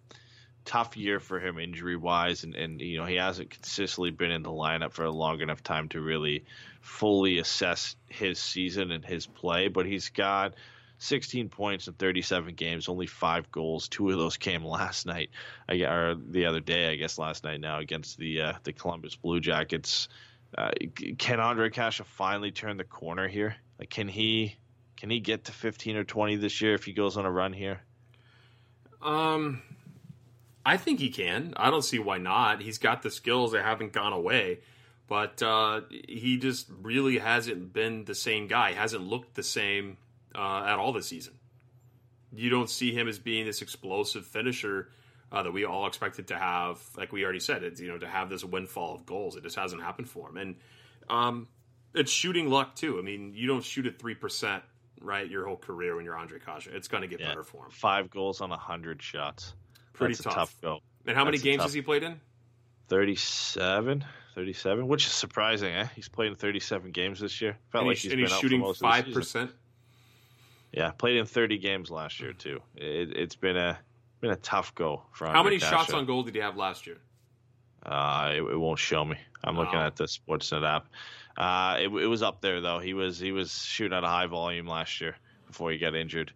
[0.65, 4.43] tough year for him injury wise, and, and you know he hasn't consistently been in
[4.43, 6.43] the lineup for a long enough time to really
[6.81, 9.67] fully assess his season and his play.
[9.67, 10.55] But he's got
[10.97, 13.87] 16 points in 37 games, only five goals.
[13.87, 15.29] Two of those came last night,
[15.69, 19.39] or the other day, I guess last night now against the uh, the Columbus Blue
[19.39, 20.09] Jackets.
[20.57, 20.71] Uh,
[21.17, 23.55] can Ondrej Kase finally turn the corner here?
[23.77, 24.55] Like, can he
[24.95, 27.53] can he get to 15 or 20 this year if he goes on a run
[27.53, 27.81] here?
[29.01, 29.61] Um,
[30.65, 31.53] I think he can.
[31.57, 32.61] I don't see why not.
[32.61, 34.59] He's got the skills that haven't gone away,
[35.07, 38.71] but uh, he just really hasn't been the same guy.
[38.71, 39.97] He hasn't looked the same
[40.33, 41.35] uh, at all this season.
[42.33, 44.89] You don't see him as being this explosive finisher
[45.31, 46.81] uh, that we all expected to have.
[46.97, 49.35] Like we already said, it's you know to have this windfall of goals.
[49.35, 50.55] It just hasn't happened for him, and
[51.09, 51.47] um,
[51.93, 52.97] it's shooting luck too.
[52.97, 54.63] I mean, you don't shoot at three percent
[55.01, 56.67] right your whole career when you're Ondrej Kase.
[56.71, 57.71] It's going to get yeah, better for him.
[57.71, 59.53] Five goals on a hundred shots.
[59.95, 60.33] Pretty That's tough.
[60.33, 60.79] tough go.
[61.05, 62.19] And how That's many games has he played in?
[62.87, 65.73] 37, 37, which is surprising.
[65.73, 65.87] Eh?
[65.95, 67.57] He's played in 37 games this year.
[67.71, 69.51] Felt and like he's, and he's shooting five percent.
[70.71, 72.61] Yeah, played in 30 games last year too.
[72.75, 73.79] It, has been a
[74.19, 75.27] been a tough go for.
[75.27, 76.97] How many shots on goal did he have last year?
[77.85, 79.17] Uh, it, it won't show me.
[79.43, 80.87] I'm looking at the Sportsnet app.
[81.37, 82.79] Uh, it, it was up there though.
[82.79, 85.15] He was he was shooting at a high volume last year
[85.47, 86.33] before he got injured.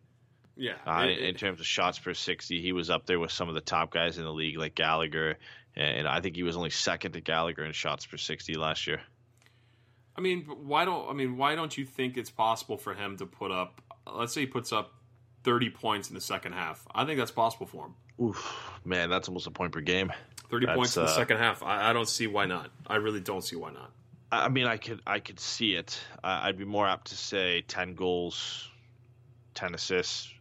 [0.59, 0.73] Yeah.
[0.85, 3.55] Uh, it, in terms of shots per 60, he was up there with some of
[3.55, 5.37] the top guys in the league, like Gallagher.
[5.75, 9.01] And I think he was only second to Gallagher in shots per 60 last year.
[10.17, 13.25] I mean, why don't I mean why don't you think it's possible for him to
[13.25, 13.81] put up?
[14.05, 14.93] Let's say he puts up
[15.43, 16.85] 30 points in the second half.
[16.93, 17.95] I think that's possible for him.
[18.21, 20.11] Oof, man, that's almost a point per game.
[20.49, 21.63] 30 that's, points in the uh, second half.
[21.63, 22.69] I, I, don't see why not.
[22.85, 23.91] I really don't see why not.
[24.29, 25.97] I mean, I could I could see it.
[26.21, 28.67] I'd be more apt to say 10 goals,
[29.53, 30.33] 10 assists,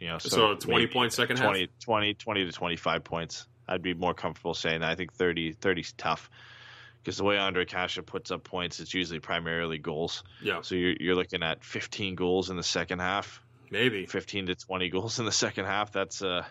[0.00, 1.68] you know, so, so 20 points second 20, half?
[1.84, 3.46] 20, 20 to 25 points.
[3.68, 4.90] I'd be more comfortable saying that.
[4.90, 6.30] I think 30 is tough
[7.02, 10.24] because the way Ondrej Kase puts up points, it's usually primarily goals.
[10.42, 10.62] Yeah.
[10.62, 13.42] So you're, you're looking at 15 goals in the second half.
[13.70, 15.92] Maybe 15 to 20 goals in the second half.
[15.92, 16.44] That's uh,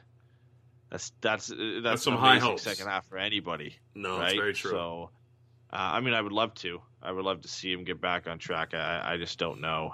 [0.90, 2.62] that's that's that's, that's some high hopes.
[2.62, 3.76] Second half for anybody.
[3.94, 4.22] No, right?
[4.22, 4.72] that's very true.
[4.72, 5.10] So,
[5.74, 6.82] uh, I mean, I would love to.
[7.02, 8.74] I would love to see him get back on track.
[8.74, 9.94] I, I just don't know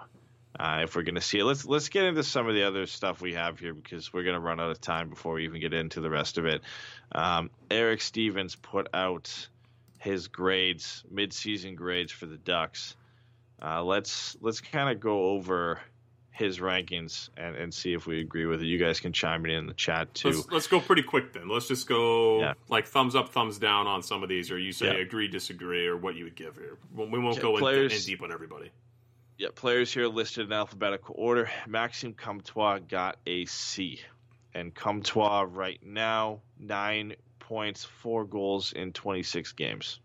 [0.60, 1.45] uh, if we're going to see it.
[1.45, 4.36] Let's let's get into some of the other stuff we have here because we're going
[4.36, 6.62] to run out of time before we even get into the rest of it.
[7.12, 9.47] Um, Eric Stephens put out
[9.99, 12.95] his grades, mid-season grades for the Ducks.
[13.62, 15.80] Uh, let's let's kind of go over
[16.32, 18.66] his rankings and, and see if we agree with it.
[18.66, 20.32] You guys can chime in in the chat too.
[20.32, 21.47] Let's, let's go pretty quick then.
[21.47, 22.53] Let's just go yeah.
[22.68, 25.01] like thumbs up, thumbs down on some of these, or you say yeah.
[25.01, 26.78] agree, disagree, or what you would give here.
[26.93, 28.70] We won't go players, in, in deep on everybody.
[29.38, 31.50] Yeah, players here listed in alphabetical order.
[31.68, 34.00] Maxime Comtois got a C.
[34.54, 40.00] And Comtois right now, nine points, four goals in 26 games.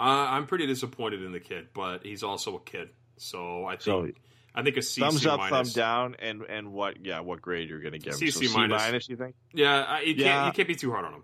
[0.00, 2.88] Uh, I'm pretty disappointed in the kid, but he's also a kid.
[3.18, 4.08] So I think so,
[4.54, 5.00] I think a C.
[5.00, 5.72] Thumbs C up, minus.
[5.72, 7.04] thumb down, and and what?
[7.04, 8.18] Yeah, what grade you're going to give him?
[8.18, 8.82] C, so C, C minus.
[8.82, 9.08] minus.
[9.08, 9.34] You think?
[9.52, 10.24] Yeah, I, you, yeah.
[10.24, 11.22] Can't, you can't be too hard on him.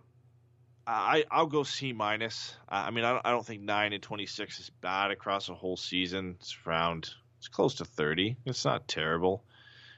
[0.87, 2.55] I I'll go C minus.
[2.69, 5.77] I mean, I don't, I don't think nine and 26 is bad across a whole
[5.77, 6.37] season.
[6.41, 8.37] It's around it's close to 30.
[8.45, 9.43] It's not terrible.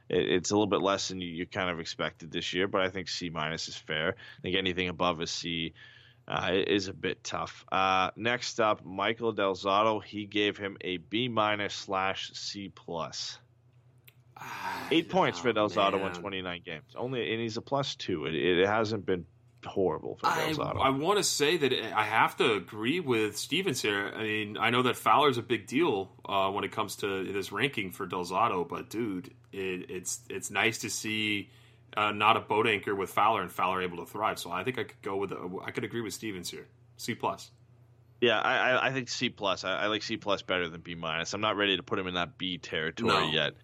[0.08, 2.80] It, it's a little bit less than you, you, kind of expected this year, but
[2.80, 4.14] I think C minus is fair.
[4.38, 5.74] I think anything above a C,
[6.28, 7.64] uh, is a bit tough.
[7.72, 10.02] Uh, next up, Michael Del Zotto.
[10.02, 13.38] He gave him a B minus slash C plus.
[14.90, 16.94] Eight points for Del Zotto in 29 games.
[16.96, 18.26] Only, and he's a plus two.
[18.26, 19.26] It, it hasn't been
[19.66, 20.80] horrible for I, Del Zotto.
[20.82, 24.12] I want to say that I have to agree with Stephens here.
[24.16, 27.52] I mean, I know that Fowler's a big deal uh, when it comes to this
[27.52, 31.50] ranking for Del Zotto, but dude, it, it's it's nice to see
[31.96, 34.38] uh, not a boat anchor with Fowler and Fowler able to thrive.
[34.38, 35.32] So I think I could go with
[35.64, 36.66] I could agree with Stephens here.
[36.96, 37.50] C plus.
[38.20, 39.64] Yeah, I, I- I think C plus.
[39.64, 41.32] I, I like C plus better than B minus.
[41.34, 43.30] I'm not ready to put him in that B territory No.
[43.30, 43.54] yet.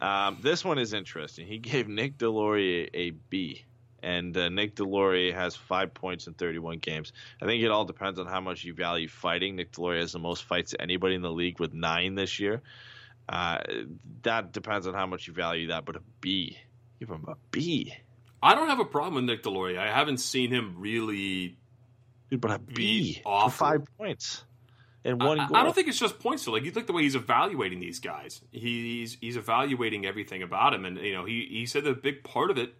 [0.00, 1.46] Um, this one is interesting.
[1.46, 3.64] He gave Nic Deslauriers a B,
[4.02, 7.12] and uh, Nic Deslauriers has five points in 31 games.
[7.42, 9.56] I think it all depends on how much you value fighting.
[9.56, 12.62] Nic Deslauriers has the most fights to anybody in the league with nine this year.
[13.28, 13.58] Uh,
[14.22, 15.84] that depends on how much you value that.
[15.84, 16.56] But a B,
[17.00, 17.92] give him a B,
[18.42, 19.78] I don't have a problem with Nic Deslauriers.
[19.78, 21.56] I haven't seen him really.
[22.30, 22.40] dude.
[22.40, 23.50] But a B Be B awful.
[23.50, 24.44] for five points
[25.04, 25.56] and one I, goal.
[25.56, 26.52] I don't think it's just points though.
[26.52, 28.40] Like you look the way he's evaluating these guys.
[28.50, 32.24] He's he's evaluating everything about him, and you know he he said that a big
[32.24, 32.74] part of it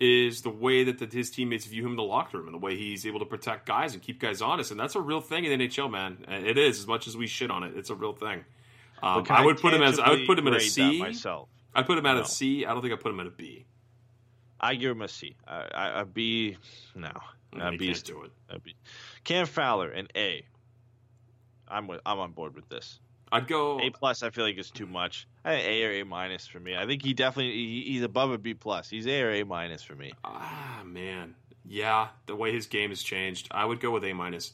[0.00, 2.58] is the way that the, his teammates view him in the locker room and the
[2.58, 4.70] way he's able to protect guys and keep guys honest.
[4.70, 6.24] And that's a real thing in the NHL, man.
[6.28, 7.72] It is as much as we shit on it.
[7.76, 8.44] It's a real thing.
[9.02, 11.00] Um, I would put him as I would put him in a C.
[11.00, 11.48] myself.
[11.74, 12.22] I'd put him at No.
[12.22, 12.64] a C.
[12.64, 13.64] I don't think I put him at a B.
[14.60, 15.36] I give him a C.
[15.46, 16.56] I, I, a B,
[16.96, 17.12] no.
[17.58, 18.32] I A B is can't do it.
[18.50, 18.74] a B.
[19.24, 20.44] Cam Fowler, an A.
[21.68, 22.98] I'm with, I'm on board with this.
[23.30, 23.78] I'd go.
[23.80, 25.28] A plus, I feel like is too much.
[25.52, 26.76] A or A minus for me.
[26.76, 28.88] I think he definitely he, he's above a B plus.
[28.88, 30.12] He's A or A minus for me.
[30.24, 31.34] Ah man,
[31.66, 32.08] yeah.
[32.26, 34.52] The way his game has changed, I would go with A minus.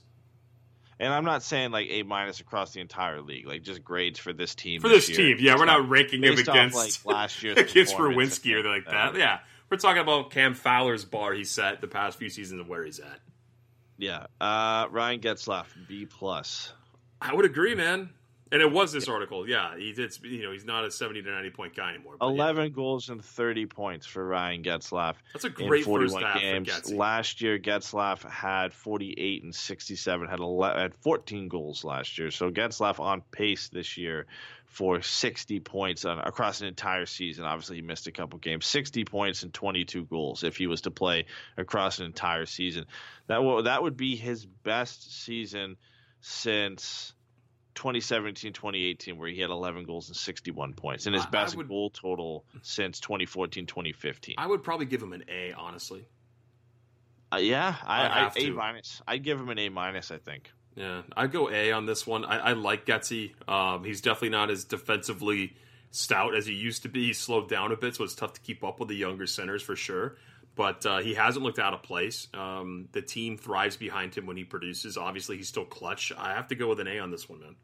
[1.00, 4.32] And I'm not saying like A minus across the entire league, like just grades for
[4.32, 4.80] this team.
[4.80, 5.34] For this year.
[5.34, 6.76] team, yeah, we're not ranking him based off, against
[7.06, 9.16] like, last year's against Werenski or like things that.
[9.16, 9.40] Yeah,
[9.70, 13.00] we're talking about Cam Fowler's bar he set the past few seasons of where he's
[13.00, 13.20] at.
[13.98, 14.26] Yeah.
[14.40, 16.72] Uh, Ryan Getzlaf, B plus.
[17.20, 18.10] I would agree, man.
[18.52, 19.48] And it was this article.
[19.48, 20.16] Yeah, he did.
[20.22, 22.16] You know, he's not a seventy to ninety point guy anymore.
[22.20, 25.14] but yeah, 11 goals and 30 points for Ryan Getzlaf.
[25.32, 26.92] that's a great first 41 half games.
[26.92, 32.30] Last year, Getzlaf had 48 and 67, had, 11, had 14 goals last year.
[32.30, 34.26] So Getzlaf on pace this year
[34.66, 37.44] for 60 points on, across an entire season.
[37.44, 38.66] Obviously, he missed a couple games.
[38.66, 41.24] 60 points and 22 goals if he was to play
[41.56, 42.84] across an entire season.
[43.26, 45.76] That wo- that would be his best season
[46.20, 47.13] since
[47.74, 51.90] 2017 2018 where he had 11 goals and 61 points and his best would- goal
[51.90, 56.06] total since 2014 2015 I would probably give him an A, honestly.
[57.32, 61.02] uh, yeah I, I, a minus i'd give him an a minus i think Yeah,
[61.16, 62.24] I'd go A on this one.
[62.24, 63.30] I, I like Getzey.
[63.48, 65.54] Um, he's definitely not as defensively
[65.92, 67.06] stout as he used to be.
[67.06, 69.62] He's slowed down a bit, so it's tough to keep up with the younger centers
[69.62, 70.16] for sure.
[70.56, 72.28] But uh, he hasn't looked out of place.
[72.32, 74.96] Um, the team thrives behind him when he produces.
[74.96, 76.12] Obviously, he's still clutch.
[76.16, 77.56] I have to go with an A on this one, man.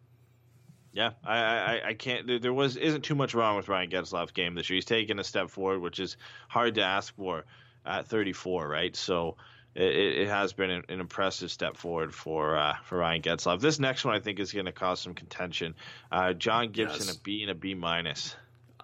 [0.93, 4.57] yeah i i, I can't there, was isn't too much wrong with ryan getzlaf's game
[4.57, 6.17] this year he's taken a step forward which is
[6.49, 7.45] hard to ask for
[7.87, 9.37] at 34 right so
[9.77, 13.61] it, it has been an, an impressive step forward for uh, for Ryan Getzlaf.
[13.61, 15.77] This next one I think is going to cause some contention.
[16.11, 17.17] Uh, John Gibson Yes.
[17.17, 18.35] a B and a B minus.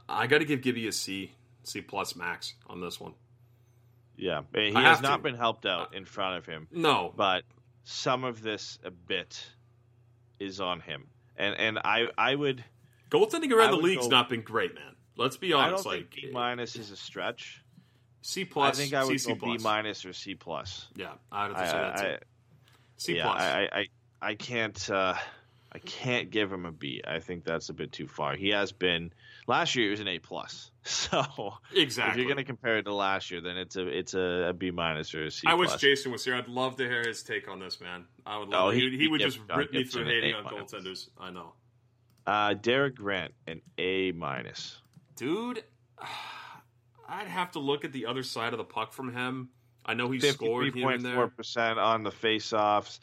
[0.09, 1.33] I got to give Gibby a C,
[1.65, 3.15] C plus max on this one.
[4.17, 5.23] Yeah, he I has not to.
[5.23, 6.69] been helped out in front of him.
[6.71, 7.45] No, but
[7.85, 9.45] some of this a bit
[10.39, 11.07] is on him.
[11.37, 12.65] And and I I would
[13.11, 14.95] goaltending around I the league's go- not been great, man.
[15.17, 15.85] Let's be I honest.
[15.85, 17.63] don't like think B minus is a stretch.
[18.23, 18.75] C plus.
[18.77, 19.63] I think I would C, go C B plus.
[19.63, 20.89] minus or C plus.
[20.97, 22.07] Yeah, I'd have I, to say that too.
[22.07, 22.19] I,
[22.97, 23.41] C yeah, plus.
[23.43, 23.87] I, I I
[24.31, 25.15] I can't uh,
[25.73, 27.03] I can't give him a B.
[27.07, 28.35] I think that's a bit too far.
[28.35, 29.13] He has been
[29.47, 29.89] last year.
[29.89, 30.71] it was an A plus.
[30.89, 32.13] So exactly.
[32.13, 34.53] if you're going to compare it to last year, then it's a it's a, a
[34.53, 35.43] B minus or a C.
[35.49, 35.75] I wish.
[35.77, 36.37] Jason was here.
[36.37, 38.05] I'd love to hear his take on this, man.
[38.25, 38.75] I would Oh, love.
[38.75, 41.09] he- he, he, he would just rip me through hating on goaltenders.
[41.19, 41.55] I know,
[42.25, 44.79] Uh, Derek Grant an A minus.
[45.17, 45.65] dude.
[47.09, 49.51] I'd have to look at the other side of the puck from him.
[49.85, 51.29] I know he scored here and there.
[51.29, 52.99] 53.4% on the faceoffs.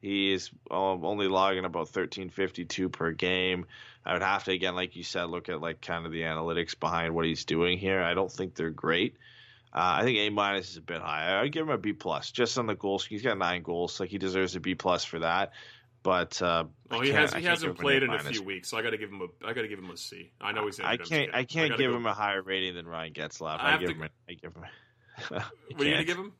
[0.00, 3.66] He is um, only logging about 1352 per game.
[4.08, 6.78] I would have to again, like you said, look at like kind of the analytics
[6.78, 8.02] behind what he's doing here.
[8.02, 9.16] I don't think they're great.
[9.70, 11.38] Uh, I think A minus is a bit high.
[11.40, 13.04] I'd give him a B plus just on the goals.
[13.04, 15.52] He's got nine goals, like he deserves a B plus for that.
[16.02, 18.42] But uh, Well, he has I he hasn't give him an played in a few
[18.42, 20.32] weeks, so I got to give him a I got to give him a C.
[20.40, 20.80] I know he's.
[20.80, 21.34] I injured, I'm just can't.
[21.34, 23.58] I can't gotta give go- him a higher rating than Ryan Getzlaf.
[23.60, 24.02] I I, give to- him.
[24.04, 24.64] A, I give him.
[25.30, 25.44] I
[25.74, 26.32] What are you gonna give him?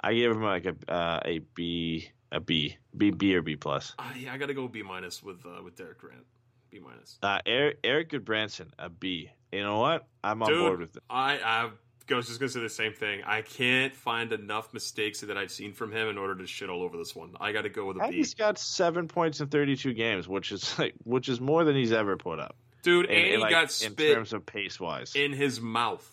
[0.00, 3.94] I give him like a uh, a B, a B, B, B or B plus.
[3.98, 6.24] Uh, yeah, I got to go B minus with uh, with Derek Grant.
[6.70, 7.18] B minus.
[7.22, 9.30] Uh, Eric, Erik Gudbranson, a B.
[9.52, 10.06] You know what?
[10.22, 11.02] I'm on Dude, board with it.
[11.10, 11.72] I I've
[12.10, 13.22] I was just gonna say the same thing.
[13.24, 16.82] I can't find enough mistakes that I've seen from him in order to shit all
[16.82, 17.34] over this one.
[17.40, 18.16] I got to go with a And B.
[18.16, 21.92] he's got seven points in 32 games, which is like which is more than he's
[21.92, 22.56] ever put up.
[22.82, 25.14] Dude, In, and he like, got in spit terms of pace wise.
[25.14, 26.04] in his mouth.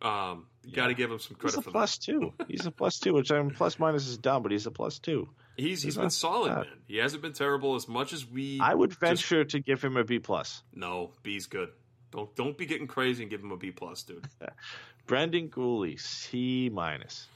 [0.00, 2.32] Um, you got to give him some credit He's a for plus two.
[2.48, 5.28] He's a plus two, which I'm plus minus is dumb, but he's a plus two.
[5.56, 6.66] He's he's been solid, man.
[6.86, 8.58] He hasn't been terrible as much as we.
[8.60, 10.62] I would just- venture to give him a B plus.
[10.74, 11.70] No, B's good.
[12.10, 14.26] Don't don't be getting crazy and give him a B plus, dude.
[15.06, 17.26] Brendan Guhle, C minus.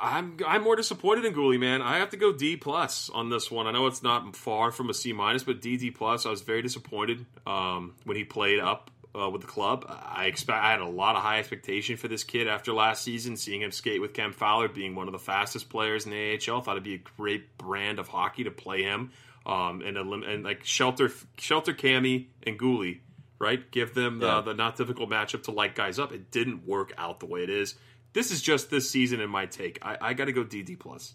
[0.00, 1.82] I'm I'm more disappointed in Guhle, man.
[1.82, 3.66] I have to go D plus on this one.
[3.66, 6.26] I know it's not far from a C minus, but D D plus.
[6.26, 9.84] I was very disappointed um, when he played up uh, with the club.
[9.88, 13.36] I expect I had a lot of high expectation for this kid after last season.
[13.36, 16.60] Seeing him skate with Cam Fowler, being one of the fastest players in the AHL,
[16.60, 19.10] thought it'd be a great brand of hockey to play him.
[19.46, 23.00] Um, and, elim- and like shelter shelter Cammy and Guhle,
[23.38, 23.70] right?
[23.70, 24.40] Give them the, Yeah.
[24.42, 26.12] the not difficult matchup to light guys up.
[26.12, 27.74] It didn't work out the way it is.
[28.12, 29.78] This is just this season in my take.
[29.80, 31.14] I, I got to go DD plus.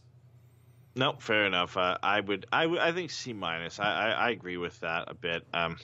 [0.96, 1.76] No, fair enough.
[1.76, 3.80] Uh, I would, I I think C minus.
[3.80, 5.44] I, I, I agree with that a bit.
[5.54, 5.78] Um,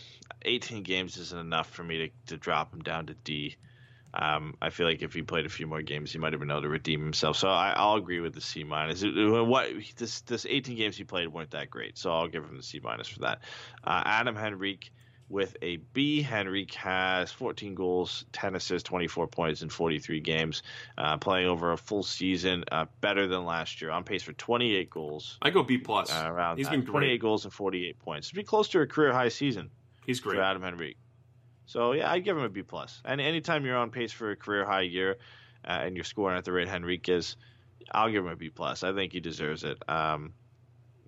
[0.43, 3.55] 18 games isn't enough for me to, to drop him down to D.
[4.13, 6.49] Um, I feel like if he played a few more games, he might have been
[6.49, 7.37] able to redeem himself.
[7.37, 9.03] So I, I'll agree with the C minus.
[9.03, 12.63] What this this 18 games he played weren't that great, so I'll give him the
[12.63, 13.39] C minus for that.
[13.83, 14.91] Uh, Adam Henrique
[15.29, 16.25] with a B.
[16.29, 20.63] Henrique has 14 goals, 10 assists, 24 points in 43 games,
[20.97, 23.91] uh, playing over a full season, uh, better than last year.
[23.91, 25.37] On pace for 28 goals.
[25.41, 26.11] I go B plus.
[26.11, 26.71] Uh, around He's that.
[26.71, 28.27] been 28 goals and 48 points.
[28.27, 29.69] It'd be close to a career high season
[30.05, 30.35] He's great.
[30.35, 30.97] for Adam Henrique.
[31.65, 32.99] So yeah, I'd give him a B plus.
[33.05, 35.17] And anytime you're on pace for a career high year,
[35.63, 37.35] uh, and you're scoring at the rate Henrique is,
[37.91, 38.83] I'll give him a B plus.
[38.83, 39.77] I think he deserves it.
[39.87, 40.33] Um,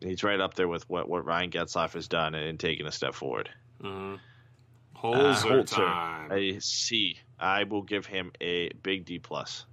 [0.02, 3.14] he's right up there with what, what Ryan Getzlaf has done and, taking a step
[3.14, 3.50] forward.
[3.82, 4.16] Mhm.
[4.16, 6.32] Uh, Holzer Holzer, time.
[6.32, 7.18] a C.
[7.40, 9.66] I will give him a big D plus.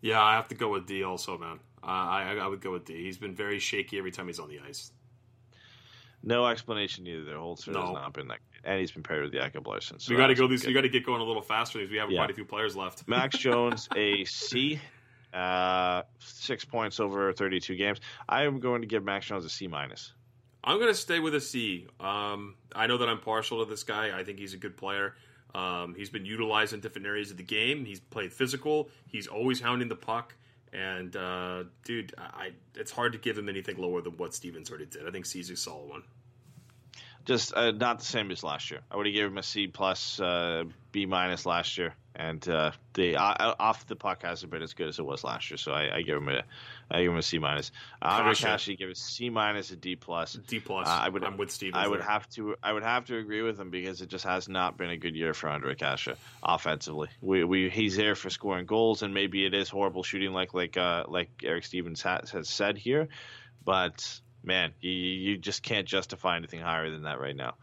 [0.00, 1.58] Yeah, I have to go with D also, man.
[1.82, 3.02] Uh, I I would go with D.
[3.02, 4.92] He's been very shaky every time he's on the ice.
[6.22, 7.34] No explanation either.
[7.34, 7.80] Holzer No.
[7.86, 9.98] has not been that, and he's been paired with Jacob Larsson.
[9.98, 10.46] So we got to go.
[10.46, 10.68] These good.
[10.68, 12.18] you got to get going a little faster because we have Yeah.
[12.18, 13.06] quite a few players left.
[13.08, 14.80] Max Jones a C,
[15.32, 18.00] uh, six points over 32 games.
[18.28, 20.12] I am going to give Max Jones a C minus.
[20.68, 21.86] I'm going to stay with a C.
[21.98, 24.16] Um, I know that I'm partial to this guy.
[24.16, 25.14] I think he's a good player.
[25.54, 27.86] Um, he's been utilized in different areas of the game.
[27.86, 28.90] He's played physical.
[29.06, 30.34] He's always hounding the puck.
[30.74, 34.84] And uh, dude, I, it's hard to give him anything lower than what Stephens already
[34.84, 35.08] did.
[35.08, 36.02] I think C's a solid one.
[37.24, 38.80] Just uh, not the same as last year.
[38.90, 42.72] I would have given him a C plus, uh, B minus last year, and uh,
[42.94, 45.58] the off the puck hasn't been as good as it was last year.
[45.58, 46.42] So I, I give him a,
[46.90, 47.70] I give him a C minus.
[48.00, 48.34] Uh, Andre.
[48.34, 50.38] Cashy give a C minus, a D plus.
[50.46, 50.86] D plus.
[50.88, 51.76] Uh, I would, I'm with Stephens.
[51.76, 52.06] I would there.
[52.06, 54.90] have to, I would have to agree with him because it just has not been
[54.90, 57.08] a good year for Ondrej Kase offensively.
[57.20, 60.76] We, we, he's there for scoring goals, and maybe it is horrible shooting, like, like,
[60.76, 63.08] uh, like Eric Stephens has, has said here,
[63.64, 67.54] but man, you, you just can't justify anything higher than that right now.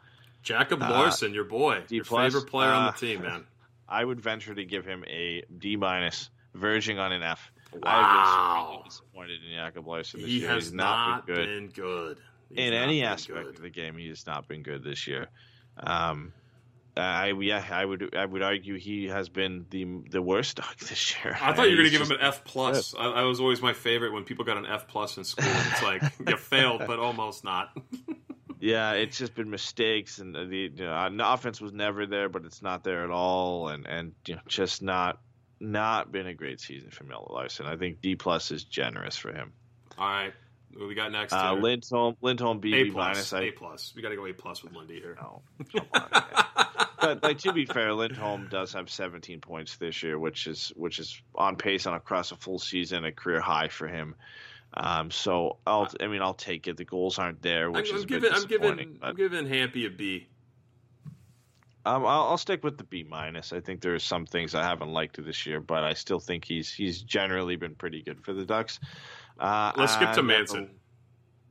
[0.43, 3.45] Jacob Uh, Larsson, your boy, D your plus, favorite player on uh, the team, man.
[3.89, 7.51] I would venture to give him a D minus, verging on an F.
[7.83, 8.81] I've been Wow.
[8.85, 10.49] disappointed in Jacob Larsson this He year.
[10.49, 11.45] has He's not, not been good.
[11.47, 12.17] been good.
[12.49, 13.55] He's in any aspect good.
[13.55, 15.27] of the game, he has not been good this year.
[15.77, 16.33] Um,
[16.97, 21.13] I yeah, I would I would argue he has been the the worst dog this
[21.23, 21.37] year.
[21.41, 22.95] I thought you were going to give him an F plus.
[22.97, 25.45] I, I was always my favorite when people got an F plus in school.
[25.49, 27.75] It's like you failed, but almost not.
[28.57, 32.45] Yeah, it's just been mistakes, and the you know, the offense was never there, but
[32.45, 35.19] it's not there at all, and and you know, just not
[35.59, 37.65] not been a great season for Miller Larsson.
[37.65, 39.53] I think D plus is generous for him.
[39.97, 40.33] All right,
[40.75, 41.33] what we got next?
[41.33, 41.61] Uh, here?
[41.61, 43.15] Lindholm, Lindholm B, A B plus.
[43.15, 43.33] minus.
[43.33, 43.93] I, A plus.
[43.95, 45.15] We got to go A plus with Lindy here.
[45.21, 45.41] No,
[45.71, 46.23] come on,
[46.99, 50.99] but like to be fair, Lindholm does have 17 points this year, which is which
[50.99, 54.15] is on pace on across a full season, a career high for him.
[54.73, 56.75] Um, so I'll, I mean, I'll take it.
[56.75, 58.35] The goals aren't there, I'm, which I'm is a bit giving.
[58.35, 58.77] I'm disappointing.
[58.77, 58.97] giving.
[58.99, 60.27] but- I'm giving Hampy a B.
[61.85, 63.53] Um, I'll, I'll stick with the B minus.
[63.53, 66.43] I think there are some things I haven't liked this year, but I still think
[66.45, 68.79] he's he's generally been pretty good for the Ducks.
[69.39, 70.71] Uh, Let's skip to Manson.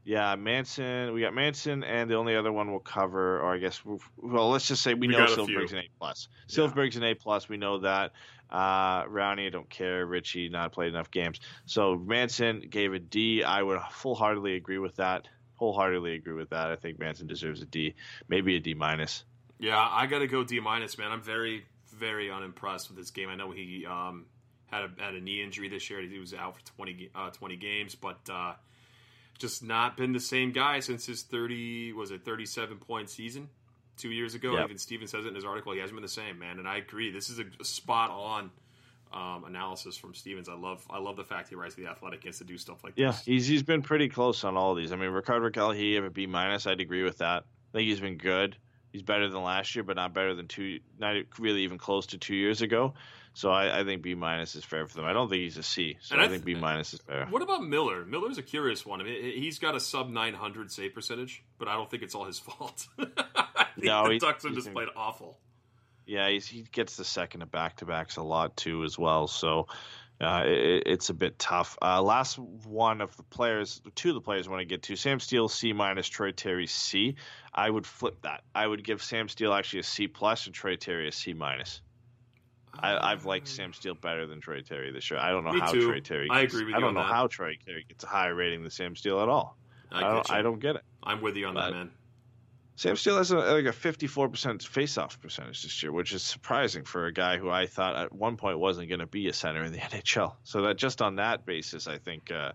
[0.04, 1.14] Yeah, Manson.
[1.14, 4.50] We got Manson, and the only other one we'll cover, or I guess, we'll, well,
[4.50, 5.78] let's just say we, We know Silfverberg's few.
[5.78, 6.28] an A plus.
[6.48, 6.64] Yeah.
[6.74, 7.48] An A plus.
[7.48, 8.12] We know that.
[8.50, 10.04] Uh, Rowney, I don't care.
[10.04, 11.40] Ritchie, not played enough games.
[11.64, 13.42] So Manson gave a D.
[13.42, 15.26] I would full heartedly agree with that.
[15.54, 16.70] Wholeheartedly agree with that.
[16.70, 17.94] I think Manson deserves a D,
[18.28, 19.24] maybe a D minus.
[19.58, 21.12] Yeah, I got to go D minus, man.
[21.12, 23.28] I'm very, very unimpressed with this game.
[23.28, 24.26] I know he um,
[24.66, 26.00] had a had a knee injury this year.
[26.00, 28.54] He was out for 20, uh, 20 games, but uh,
[29.38, 33.48] just not been the same guy since his 30 was it 37 point season
[33.96, 34.54] two years ago.
[34.54, 34.64] Yep.
[34.64, 35.72] Even Steven says it in his article.
[35.72, 36.58] He hasn't been the same, man.
[36.58, 37.10] And I agree.
[37.10, 38.50] This is a, spot on
[39.12, 40.48] um, analysis from Stephens.
[40.48, 42.94] I love I love the fact he writes the Athletic gets to do stuff like
[42.96, 43.26] Yeah, this.
[43.26, 44.92] Yeah, he's he's been pretty close on all of these.
[44.92, 46.66] I mean, Rickard Rakell, he have a B minus.
[46.66, 47.44] I'd agree with that.
[47.44, 48.56] I think he's been good.
[48.94, 50.78] He's better than last year, but not better than two.
[51.00, 52.94] Not really even close to two years ago.
[53.32, 55.04] So I, I think B minus is fair for them.
[55.04, 55.96] I don't think he's a C.
[56.00, 57.26] So I, I think th- B minus is fair.
[57.28, 58.04] What about Miller?
[58.04, 59.00] Miller's a curious one.
[59.00, 62.24] I mean, he's got a sub 900 save percentage, but I don't think it's all
[62.26, 62.86] his fault.
[63.00, 65.38] I think No, the he- Ducks have just played awful.
[66.06, 69.26] Yeah, he's, he gets the second of back to backs a lot too as well.
[69.26, 69.66] So
[70.20, 71.76] uh, it, it's a bit tough.
[71.82, 74.96] Uh, last one of the players, two of the players I want to get to.
[74.96, 77.16] Sam Steele C minus, Troy Terry C.
[77.54, 78.42] I would flip that.
[78.54, 81.80] I would give Sam Steele actually a C plus and Troy Terry a C minus.
[82.80, 85.20] I, I've liked Sam Steele better than Troy Terry this year.
[85.20, 85.86] I don't know Me how too.
[85.86, 86.28] Troy Terry.
[86.30, 87.12] I agree with I you don't on know that.
[87.12, 89.56] how Troy Terry gets a higher rating than Sam Steele at all.
[89.92, 90.30] I, I, don't.
[90.32, 90.82] I don't get it.
[91.02, 91.90] I'm with you on But- that, man.
[92.76, 97.06] Sam Steele has a, like a 54% face-off percentage this year, which is surprising for
[97.06, 99.72] a guy who I thought at one point wasn't going to be a center in
[99.72, 100.34] the NHL.
[100.42, 102.50] So that just on that basis, I think uh,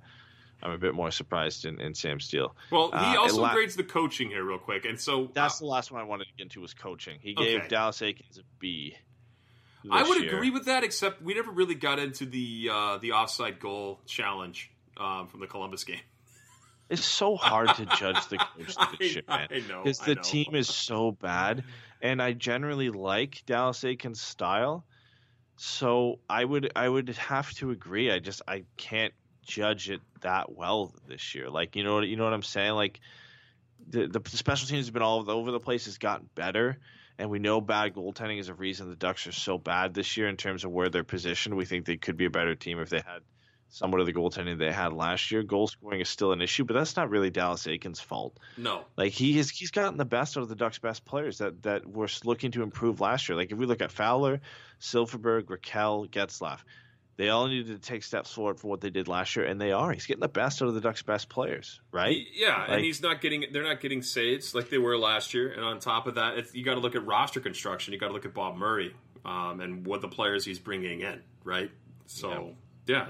[0.61, 2.53] I'm a bit more surprised in, in Sam Steele.
[2.69, 5.65] Well, he Uh, also la- grades the coaching here real quick, and so That's the
[5.67, 7.19] last one I wanted to get into was coaching.
[7.21, 7.67] He gave Okay.
[7.69, 8.95] Dallas Eakins a B.
[9.89, 10.35] I would year.
[10.35, 14.69] agree with that, except we never really got into the uh, the offside goal challenge
[14.97, 16.01] um, from the Columbus game.
[16.89, 19.47] It's so hard to judge the coach I- this year, man.
[19.51, 21.69] I know, because the team is so bad, mm-hmm.
[22.01, 24.85] and I generally like Dallas Eakins' style.
[25.57, 28.11] So I would I would have to agree.
[28.11, 29.13] I just I can't
[29.43, 31.49] judge it that well this year.
[31.49, 32.73] Like you know what you know what I'm saying.
[32.73, 32.99] Like
[33.87, 35.85] the the special teams have been all over the place.
[35.85, 36.77] Has gotten better,
[37.17, 40.27] and we know bad goaltending is a reason the Ducks are so bad this year
[40.27, 41.55] in terms of where they're positioned.
[41.55, 43.21] We think they could be a better team if they had
[43.69, 45.43] somewhat of the goaltending they had last year.
[45.43, 48.37] Goal scoring is still an issue, but that's not really Dallas Eakins' fault.
[48.57, 51.63] No, Like he has, he's gotten the best out of the Ducks' best players that
[51.63, 53.35] that were looking to improve last year.
[53.37, 54.41] Like if we look at Fowler,
[54.81, 56.59] Silfverberg, Rakell, Getzlaf,
[57.17, 59.73] they all needed to take steps forward for what they did last year, and they
[59.73, 59.91] are.
[59.91, 62.15] He's getting the best out of the Ducks' best players, right?
[62.33, 63.45] Yeah, and he's not getting.
[63.51, 65.51] They're not getting saves like they were last year.
[65.51, 67.93] And on top of that, it's, you got to look at roster construction.
[67.93, 68.95] You got to look at Bob Murray
[69.25, 71.69] um, and what the players he's bringing in, right?
[72.05, 72.51] So yeah,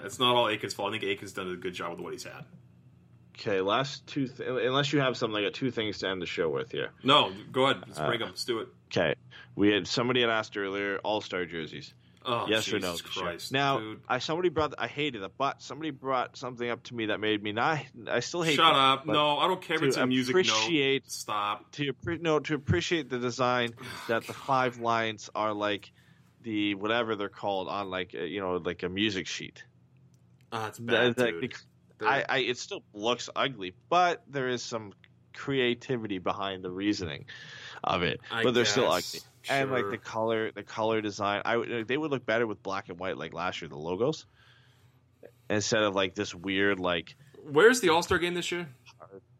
[0.03, 0.93] it's not all Eakins' fault.
[0.93, 2.45] I think Eakins' done a good job with what he's had.
[3.38, 4.27] Okay, last two.
[4.27, 6.89] Th- unless you have something, I got two things to end the show with here.
[7.03, 7.84] No, go ahead.
[7.88, 8.30] Let's Uh, bring them.
[8.30, 8.67] Let's do it.
[8.91, 9.15] Okay,
[9.55, 11.93] we had somebody had asked earlier All Star jerseys.
[12.25, 12.97] Oh, yes Jesus or no?
[13.23, 14.01] Christ, Now, dude.
[14.09, 14.73] I somebody brought.
[14.77, 17.80] I hated it, but somebody brought something up to me that made me not.
[18.11, 18.55] I still hate.
[18.57, 19.05] Shut that, up.
[19.05, 20.41] No, I don't care if it's a music note.
[20.41, 21.71] appreciate- Stop.
[21.73, 23.69] to no to appreciate the design
[24.09, 25.93] that the five lines are like
[26.41, 29.63] the whatever they're called on like uh, you know like a music sheet.
[30.52, 31.54] Ah, it's bad, the- dude.
[32.00, 34.93] the- I, I it still looks ugly, but there is some
[35.34, 37.26] creativity behind the reasoning
[37.84, 38.22] of it.
[38.32, 41.41] I but they're still guess, ugly, and like the color, the color design.
[41.43, 43.68] I would they would look better with black and white like last year.
[43.68, 44.26] The logos
[45.50, 48.68] instead of like this weird like Where's the All Star game this year?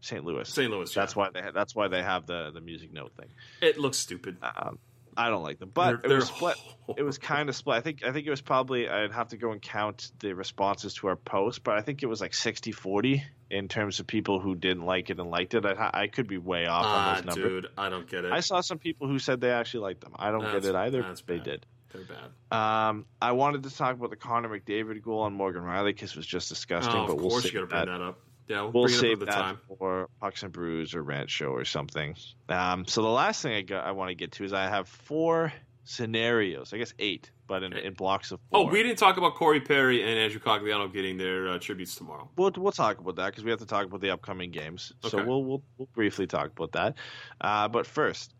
[0.02, 0.24] St.
[0.24, 0.48] Louis.
[0.48, 0.72] St.
[0.72, 0.94] Louis.
[0.94, 1.20] That's yeah.
[1.20, 3.28] why they ha- that's why they have the the music note thing.
[3.62, 4.38] it looks stupid.
[4.42, 4.80] Um,
[5.20, 6.56] I don't like them, but They're- it was split.
[6.98, 7.78] It was kind of split.
[7.78, 10.94] I think I think it was probably I'd have to go and count the responses
[10.96, 14.56] to our post, but I think it was like 60-40 in terms of people who
[14.56, 15.66] didn't like it and liked it.
[15.66, 17.64] I, I could be way off on Ah, those numbers.
[17.64, 18.32] dude, I don't get it.
[18.32, 20.14] I saw some people who said they actually liked them.
[20.16, 21.02] I don't That's- get it either.
[21.02, 21.44] that's They bad.
[21.44, 21.66] did.
[21.92, 22.56] They're bad.
[22.90, 26.18] Um, I wanted to talk about the Connor McDavid goal on Morgan Rielly because it
[26.18, 26.96] was just disgusting.
[26.96, 28.20] Oh, but of we'll course you got to bring that up.
[28.50, 29.60] Yeah, we'll, We'll bring it save that time.
[29.78, 32.16] for Pucks and Brews or Rant Show or something.
[32.50, 34.88] Um, so the last thing I got, I want to get to is I have
[34.88, 36.74] four scenarios.
[36.74, 38.72] I guess eight, but in, in blocks of Oh, four.
[38.72, 42.30] we didn't talk about Corey Perry and Andrew Cogliano getting their uh, tributes tomorrow.
[42.38, 44.94] We'll, we'll talk about that because we have to talk about the upcoming games.
[45.04, 46.96] So we'll, we'll we'll briefly talk about that.
[47.42, 48.34] Uh, but first,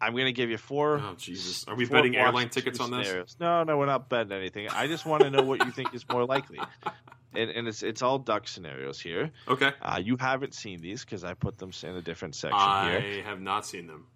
[0.00, 0.98] I'm going to give you four.
[0.98, 3.06] Oh Jesus, are we betting airline tickets on this?
[3.06, 3.36] scenarios.
[3.40, 4.68] No, no, we're not betting anything.
[4.68, 6.58] I just want to know what you think is more likely,
[7.36, 9.30] and, and it's it's all duck scenarios here.
[9.46, 13.00] Okay, Uh, you haven't seen these because I put them in a different section I
[13.00, 13.22] here.
[13.24, 14.06] have not seen them.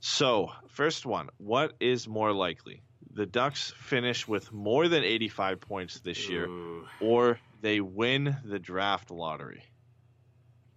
[0.00, 2.82] So, first one, what is more likely?
[3.14, 6.86] The Ducks finish with more than 85 points this year, Ooh.
[7.00, 9.64] or they win the draft lottery.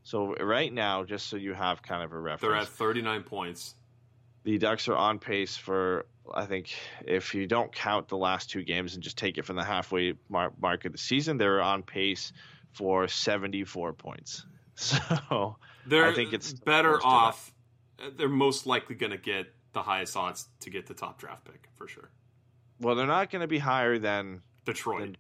[0.04, 3.76] So, right now, just so you have kind of a reference, They're at 39 points.
[4.44, 6.74] the Ducks are on pace for, I think,
[7.06, 10.14] if you don't count the last two games and just take it from the halfway
[10.30, 12.32] mark, mark of the season, they're on pace
[12.72, 14.46] for 74 points.
[14.76, 17.16] So, They're I think it's better close to that.
[17.16, 17.54] off.
[18.18, 21.70] They're most likely going to get the highest odds to get the top draft pick
[21.76, 22.10] for sure.
[22.80, 25.16] well, they're not going to be higher than Detroit.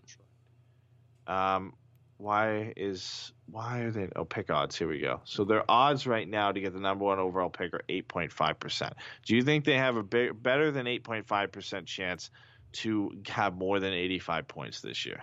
[1.28, 1.74] Then, um,
[2.22, 4.08] why is why are they?
[4.16, 4.78] Oh, pick odds.
[4.78, 5.22] Here we go.
[5.26, 8.32] So their odds right now to get the number one overall pick are eight point
[8.32, 8.94] five percent.
[9.26, 12.30] Do you think they have a big, better than eight point five percent chance
[12.74, 15.22] to have more than 85 points this year.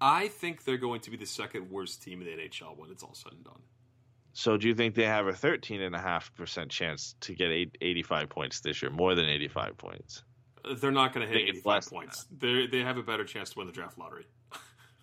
[0.00, 3.02] I think they're going to be the second worst team in the NHL when it's
[3.02, 3.60] all said and done.
[4.32, 8.80] So do you think they have a 13.5% chance to get eight, 85 points this
[8.80, 10.22] year, more than 85 points?
[10.80, 12.26] They're not going to hit 85 points.
[12.36, 14.26] They they have a better chance to win the draft lottery.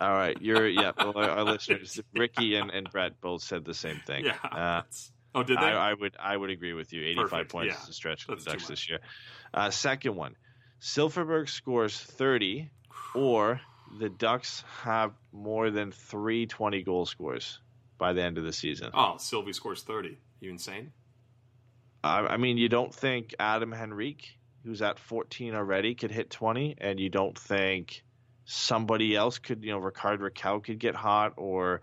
[0.01, 0.91] All right, you're yeah.
[0.97, 4.25] Well, our, our listeners, Ricky and, and Brett both said the same thing.
[4.25, 4.35] Yeah.
[4.43, 4.81] Uh,
[5.33, 5.63] oh, did they?
[5.63, 7.03] I, I would I would agree with you.
[7.03, 7.83] 85 Perfect, points yeah.
[7.83, 8.99] is a stretch for the Ducks this year.
[9.53, 10.35] Uh, second one,
[10.81, 12.69] Silfverberg scores 30,
[13.13, 13.61] or
[13.99, 17.59] the Ducks have more than three 20 goal scores
[17.97, 18.91] by the end of the season.
[18.93, 20.17] oh, Sylvie scores 30.
[20.41, 20.91] You insane?
[22.03, 26.75] I, I mean, you don't think Adam Henrique, who's at 14 already, could hit 20,
[26.79, 28.03] and you don't think
[28.45, 31.81] somebody else could, you know, Rickard Rakell could get hot or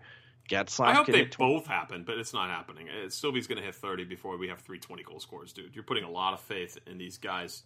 [0.49, 2.87] Getzlaf I hope they both happen, but it's not happening.
[2.89, 5.75] Uh, Sylvie's going to hit 30 before we have three 20 goal scores, dude.
[5.75, 7.63] You're putting a lot of faith in these guys.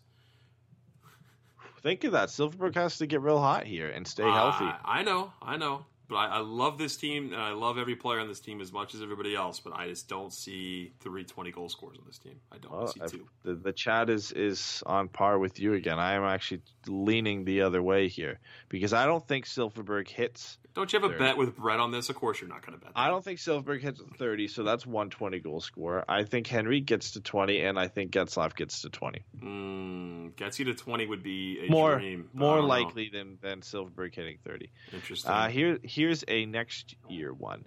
[1.82, 2.30] Think of that.
[2.30, 4.66] Silfverberg has to get real hot here and stay healthy.
[4.66, 5.86] Uh, I know, I know.
[6.10, 8.72] But I, I love this team, and I love every player on this team as
[8.72, 9.60] much as everybody else.
[9.60, 12.40] But I just don't see three twenty 20 goal scores on this team.
[12.52, 13.28] I don't Well, see I- two.
[13.44, 16.00] the, the chat is is on par with you again.
[16.00, 18.40] I am actually leaning the other way here
[18.70, 20.58] because I don't think Silfverberg hits.
[20.78, 22.10] Don't you have a bet with Brett on this?
[22.10, 22.94] Of course, you're not going to bet.
[22.94, 23.00] That.
[23.00, 26.06] I don't think Silfverberg hits 30, so that's one 20 goal score.
[26.08, 29.26] I think Henry gets to 20, and I think Getzlaf gets to 20.
[29.42, 32.30] Mm, gets you to 20 would be a more dream.
[32.32, 32.68] more know.
[32.68, 34.70] likely than than Silfverberg hitting 30.
[34.94, 35.32] Interesting.
[35.32, 37.66] Uh, here here's a next year one.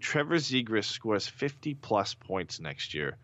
[0.00, 3.18] Trevor Zegras scores 50 plus points next year,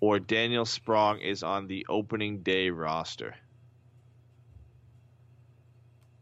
[0.00, 3.34] or Daniel Sprong is on the opening day roster.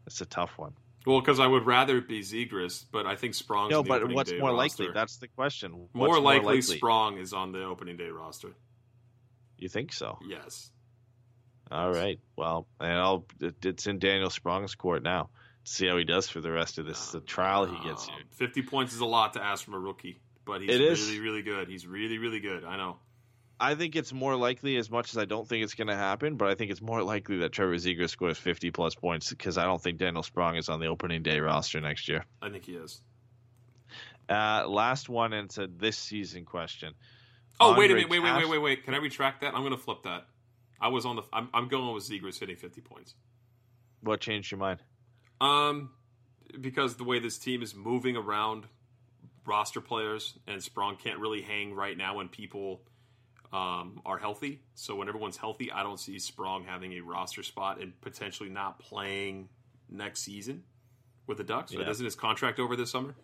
[0.05, 0.71] That's a tough one.
[1.05, 4.31] Well, because I would rather it be Zegras, but I think Sprong's No, but what's
[4.31, 4.83] more roster.
[4.83, 4.87] likely?
[4.93, 5.87] That's the question.
[5.93, 8.49] What's more likely, Sprong is on the opening day roster.
[9.57, 10.17] You think so?
[10.27, 10.71] Yes.
[11.71, 12.19] All right.
[12.35, 15.29] Well, and I'll, it's in Daniel Sprong's court now.
[15.65, 18.23] See how he does for the rest of this the trial he gets Um, here.
[18.31, 21.05] 50 points is a lot to ask from a rookie, but he's It is.
[21.07, 21.67] really, really good.
[21.67, 22.63] He's really, really good.
[22.63, 22.97] I know.
[23.59, 26.37] I think it's more likely, as much as I don't think it's going to happen,
[26.37, 29.65] but I think it's more likely that Trevor Zegras scores 50 plus points because I
[29.65, 32.25] don't think Daniel Sprong is on the opening day roster next year.
[32.41, 33.01] I think he is.
[34.29, 36.93] Uh, last one, and it's a this season question.
[37.59, 38.09] Oh, wait a minute.
[38.09, 38.85] Wait, wait, wait, wait, wait.
[38.85, 39.53] Can I retract that?
[39.53, 40.27] I'm going to flip that.
[40.79, 41.23] I was on the.
[41.33, 43.15] I'm, I'm going with Zegras hitting 50 points.
[44.01, 44.79] What changed your mind?
[45.41, 45.89] Um,
[46.61, 48.65] because the way this team is moving around
[49.45, 52.81] roster players and Sprong can't really hang right now when people
[53.51, 54.61] um, are healthy.
[54.75, 58.79] So when everyone's healthy, I don't see Sprong having a roster spot and potentially not
[58.79, 59.49] playing
[59.89, 60.63] next season
[61.27, 61.73] with the Ducks.
[61.73, 61.85] Right?
[61.85, 61.91] Yeah.
[61.91, 63.15] Isn't his contract over this summer?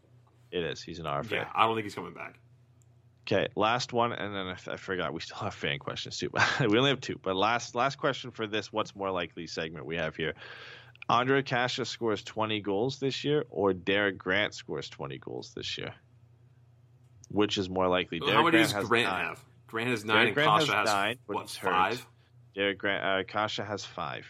[0.51, 0.81] It is.
[0.81, 1.31] He's an RFA.
[1.31, 2.39] Yeah, I don't think he's coming back.
[3.27, 6.29] Okay, last one, and then I, I forgot we still have fan questions too.
[6.59, 9.95] we only have two, but last last question for this "What's more likely?" segment we
[9.95, 10.35] have here.
[11.09, 15.93] Ondrej Kase scores 20 goals this year, or Derek Grant scores 20 goals this year.
[17.29, 18.19] Which is more likely?
[18.19, 19.25] How many Grant does has Grant nine.
[19.25, 19.43] have?
[19.75, 21.69] Grant has nine, Derek and Grant Kase has nine, but what he's hurt.
[21.69, 22.07] five?
[22.55, 24.25] Derek Grant, uh, Kase has five,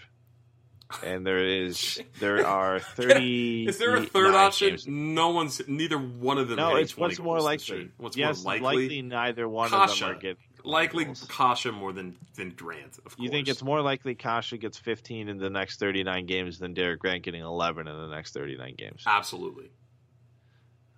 [1.05, 3.65] and there is there are 30.
[3.69, 4.79] Is there a third option?
[4.87, 5.61] No one's.
[5.67, 6.57] Neither one of them.
[6.57, 7.91] No, it's 20 what's more likely.
[7.97, 8.85] What's yes, more likely?
[8.85, 9.01] likely?
[9.03, 11.27] neither one of them are getting Likely goals.
[11.29, 12.97] Kase more than than Grant.
[12.97, 13.15] Of course.
[13.19, 17.01] You think it's more likely Kase gets 15 in the next 39 games than Derek
[17.01, 19.03] Grant getting 11 in the next 39 games?
[19.05, 19.69] absolutely?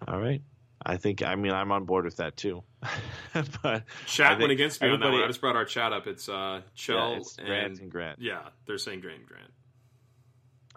[0.07, 0.41] All right.
[0.85, 2.63] I think, I mean, I'm on board with that too.
[3.33, 5.21] but I Chat went against me on that one.
[5.21, 6.05] I just brought our chat up.
[6.07, 8.19] It's uh, Chell yeah, it's Grant and Grant.
[8.21, 9.51] yeah, they're saying Grant and Grant.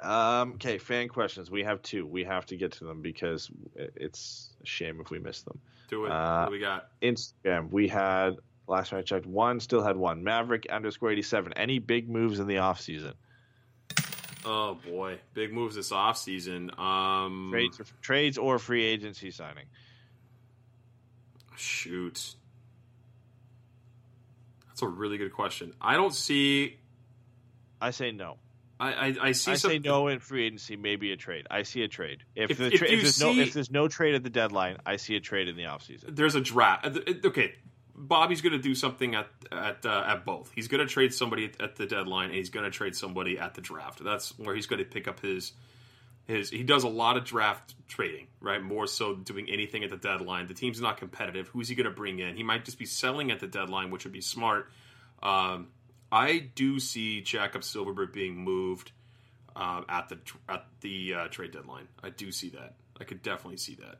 [0.02, 1.50] Um, okay, fan questions.
[1.50, 2.06] We have two.
[2.06, 5.58] We have to get to them because it's a shame if we miss them.
[5.88, 6.10] Do it.
[6.10, 6.88] Uh, what we got?
[7.02, 8.36] Instagram, we had,
[8.66, 10.24] last time I checked, one, still had one.
[10.24, 11.52] Maverick underscore 87.
[11.54, 13.12] Any big moves in the offseason?
[14.44, 16.70] Oh boy, big moves this off season.
[16.78, 19.66] Um, Trades, trades or free agency signing?
[21.56, 22.34] Shoot,
[24.68, 25.72] that's a really good question.
[25.80, 26.78] I don't see.
[27.80, 28.36] I say no.
[28.78, 29.52] I I, I see.
[29.52, 31.46] I some, say no in free agency, maybe a trade.
[31.50, 32.24] I see a trade.
[32.34, 34.30] If, If- the if tra- you if, there's no if there's no trade at the
[34.30, 36.16] deadline, I see a trade in the offseason.
[36.16, 36.86] there's a draft.
[36.86, 37.54] uh, Okay,
[37.94, 40.50] Bobby's going to do something at at uh, at both.
[40.54, 43.38] He's going to trade somebody at, at the deadline, and he's going to trade somebody
[43.38, 44.02] at the draft.
[44.02, 45.52] That's where he's going to pick up his
[46.30, 46.50] his.
[46.50, 48.62] He does a lot of draft trading, right?
[48.62, 50.46] More so doing anything at the deadline.
[50.46, 51.48] The team's not competitive.
[51.48, 52.36] Who's he going to bring in?
[52.36, 54.70] He might just be selling at the deadline, which would be smart.
[55.22, 55.68] Um,
[56.10, 58.92] I do see Jakob Silfverberg being moved
[59.54, 61.88] uh, at the at the uh, trade deadline.
[62.02, 62.74] I do see that.
[62.98, 63.98] I could definitely see that.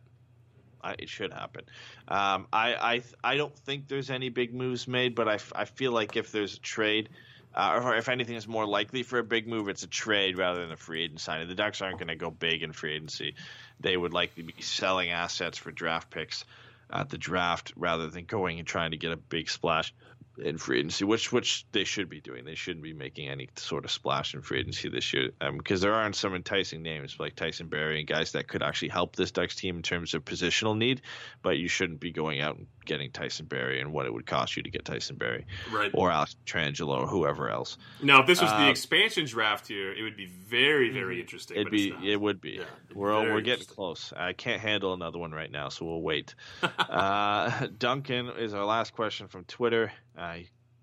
[0.82, 1.62] I, it should happen.
[2.09, 5.93] Um, I, I I don't think there's any big moves made, but I, I feel
[5.93, 7.11] like if there's a trade,
[7.55, 10.60] Uh, or if anything is more likely for a big move, it's a trade rather
[10.60, 11.48] than a free agent signing.
[11.48, 13.35] The Ducks aren't going to go big in free agency.
[13.81, 16.44] They would likely be selling assets for draft picks
[16.93, 19.93] at the draft rather than going and trying to get a big splash
[20.39, 22.44] in free agency, which which they should be doing.
[22.44, 25.89] They shouldn't be making any sort of splash in free agency this year because um,
[25.89, 29.32] there aren't some enticing names like Tyson Barrie and guys that could actually help this
[29.32, 31.02] Ducks team in terms of positional need.
[31.43, 34.57] But you shouldn't be going out and getting Tyson Barrie and what it would cost
[34.57, 35.90] you to get Tyson Barrie right?
[35.94, 37.77] Or Alex Pietrangelo or whoever else.
[38.02, 41.20] Now, if this was uh, the expansion draft here, it would be very very mm-hmm.
[41.23, 41.57] interesting.
[41.57, 42.51] It'd be it would be.
[42.51, 44.12] Yeah, we're we're getting close.
[44.16, 46.35] I can't handle another one right now, so we'll wait.
[46.78, 49.93] uh, Duncan is our last question from Twitter.
[50.16, 50.39] Uh,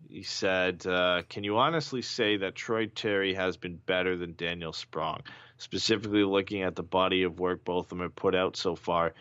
[0.10, 4.72] he said, uh, "Can you honestly say that Troy Terry has been better than Daniel
[4.72, 5.22] Sprong?
[5.57, 9.14] Specifically, looking at the body of work both of them have put out so far,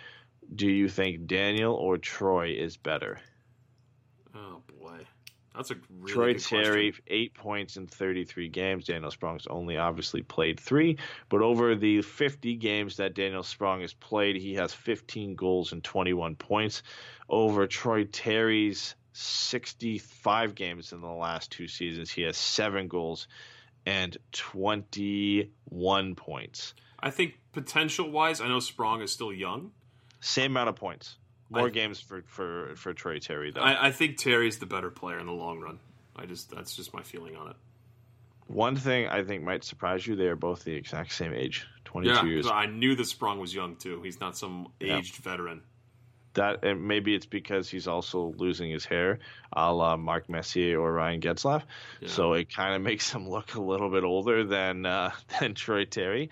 [0.55, 3.19] do you think Daniel or Troy is better?"
[4.35, 5.07] Oh boy,
[5.55, 7.05] that's a really Troy Terry question.
[7.09, 8.85] eight points in thirty three games.
[8.85, 10.99] Daniel Sprong's only obviously played three,
[11.29, 15.83] but over the fifty games that Daniel Sprong has played, he has fifteen goals and
[15.83, 16.83] twenty one points.
[17.29, 22.11] Over Troy Terry's 65 games in the last two seasons.
[22.11, 23.29] He has seven goals
[23.87, 26.75] and 21 points.
[27.01, 29.71] I think potential wise, I know Sprong is still young.
[30.27, 31.17] Same amount of points.
[31.51, 33.61] More I, games for, for, for Troy Terry, though.
[33.61, 35.79] I, I think Terry's the better player in the long run.
[36.17, 37.57] I just that's just my feeling on it.
[38.49, 42.15] One thing I think might surprise you: they are both the exact same age, twenty-two
[42.15, 42.49] yeah, years.
[42.51, 44.03] I knew that Sprong was young too.
[44.03, 45.31] He's not some aged yeah.
[45.31, 45.63] veteran
[46.37, 49.19] that and maybe it's because he's also losing his hair,
[49.53, 51.63] a la Mark Messier or Ryan Getzlaf.
[52.01, 52.09] Yeah.
[52.09, 55.85] So it kind of makes him look a little bit older than uh, than Troy
[55.85, 56.31] Terry.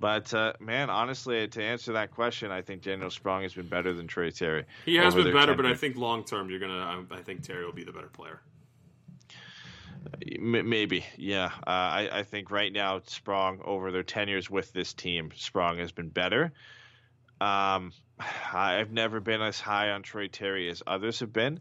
[0.00, 3.92] But uh, man, honestly, to answer that question, I think Daniel Sprong has been better
[3.92, 4.64] than Troy Terry.
[4.86, 7.04] He has been better, but I think long term, you're gonna.
[7.10, 8.40] I think Terry will be the better player.
[10.40, 11.50] Maybe, yeah.
[11.66, 15.92] Uh, I, I think right now Sprong over their tenures with this team, Sprong has
[15.92, 16.52] been better.
[17.42, 17.92] Um,
[18.52, 21.60] I've never been as high on Troy Terry as others have been.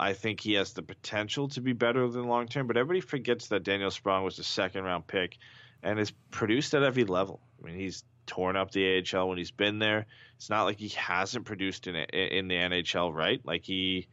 [0.00, 3.48] I think he has the potential to be better than long term, but everybody forgets
[3.48, 5.36] that Daniel Sprong was a second round pick
[5.82, 7.40] and has produced at every level.
[7.60, 10.06] I mean, he's torn up the AHL when he's been there.
[10.36, 13.40] It's not like he hasn't produced in in the NHL, right?
[13.44, 14.08] Like he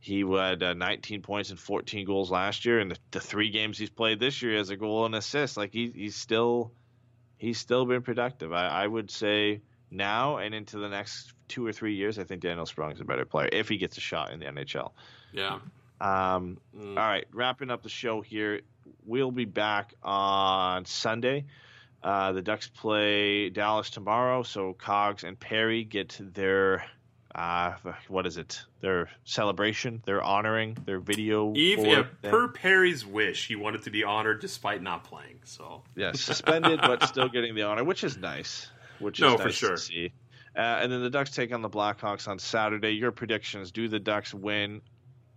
[0.00, 3.76] he had uh, 19 points and 14 goals last year, and the, the, three games
[3.78, 5.56] he's played this year has a goal and assist.
[5.56, 6.72] Like he, he's still
[7.36, 8.52] he's still been productive.
[8.52, 9.60] I, I would say
[9.90, 13.04] now and into the next two or three years, I think Daniel Sprong is a
[13.04, 14.92] better player if he gets a shot in the NHL.
[15.32, 15.58] Yeah.
[16.00, 16.90] Um, mm.
[16.90, 18.60] All right, wrapping up the show here.
[19.04, 21.46] We'll be back on Sunday.
[22.02, 26.84] Uh, the Ducks play Dallas tomorrow, so Cogs and Perry get their
[27.34, 27.74] uh,
[28.08, 28.62] what is it?
[28.80, 31.52] Their celebration, their honoring, their video.
[31.54, 35.40] Eve, yeah, per Perry's wish, he wanted to be honored despite not playing.
[35.44, 39.42] So yeah, suspended but still getting the honor, which is nice which is no, nice
[39.42, 39.70] for sure.
[39.70, 40.12] to see.
[40.56, 42.90] Uh, and then the Ducks take on the Blackhawks on Saturday.
[42.90, 44.80] Your predictions: Do the Ducks win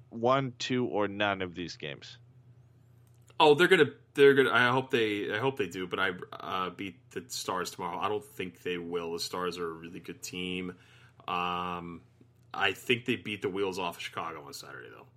[0.09, 2.17] one, two, or none of these games?
[3.43, 4.51] Oh, they're gonna, they're gonna.
[4.51, 5.88] I hope they, I hope they do.
[5.88, 7.97] But I uh, beat the Stars tomorrow.
[7.97, 9.13] I don't think they will.
[9.13, 10.76] The Stars are a really good team.
[11.27, 12.01] Um,
[12.53, 15.07] I think they beat the wheels off of Chicago on Saturday, though.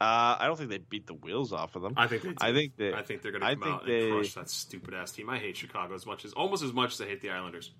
[0.00, 1.92] Uh, I don't think they beat the wheels off of them.
[1.98, 2.30] I think they.
[2.30, 2.36] Do.
[2.40, 2.94] I think they.
[2.94, 5.28] I think they're going to come out they, and crush that stupid ass team.
[5.28, 7.70] I hate Chicago as much as almost as much as I hate the Islanders.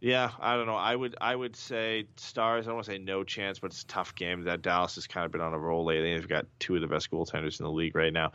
[0.00, 0.76] Yeah, I don't know.
[0.76, 2.66] I would I would say Stars.
[2.66, 4.44] I don't want to say no chance, but it's a tough game.
[4.44, 6.14] That Dallas has kind of been on a roll lately.
[6.14, 8.32] They've got two of the best goaltenders in the league right now.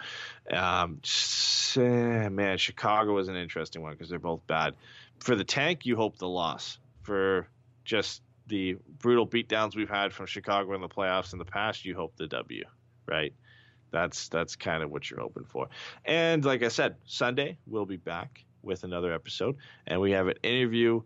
[0.51, 1.01] Um,
[2.35, 4.75] man, Chicago is an interesting one because they're both bad.
[5.19, 6.77] For the tank, you hope the loss.
[7.01, 7.47] For
[7.83, 11.95] just the brutal beatdowns we've had from Chicago in the playoffs in the past, you
[11.95, 12.63] hope the W,
[13.07, 13.33] right?
[13.89, 15.69] That's that's kind of what you're hoping for.
[16.03, 19.55] And like I said, Sunday we'll be back with another episode,
[19.87, 21.01] and we have an interview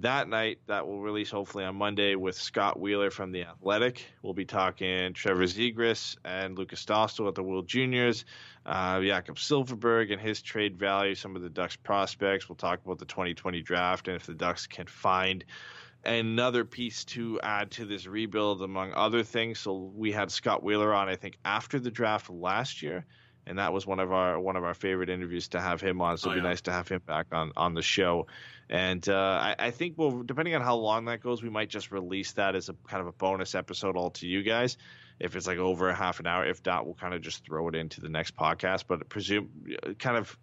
[0.00, 4.04] that night that will release hopefully on Monday with Scott Wheeler from the Athletic.
[4.22, 8.24] We'll be talking Trevor Zegras and Lukas Dostal at the World Juniors,
[8.64, 12.48] uh, Jakob Silfverberg and his trade value, some of the Ducks prospects.
[12.48, 15.44] We'll talk about the 2020 draft and if the Ducks can find
[16.04, 19.58] another piece to add to this rebuild, among other things.
[19.58, 23.04] So we had Scott Wheeler on, I think, after the draft last year,
[23.48, 26.18] and that was one of our one of our favorite interviews to have him on.
[26.18, 26.50] So oh, it'd be yeah.
[26.50, 28.26] nice to have him back on on the show.
[28.70, 31.90] And uh, I, I, think well, depending on how long that goes, we might just
[31.90, 34.76] release that as a kind of a bonus episode all to you guys.
[35.18, 37.66] If it's like over a half an hour, if not, we'll kind of just throw
[37.68, 38.84] it into the next podcast.
[38.86, 39.48] But presume,
[39.98, 40.38] kind of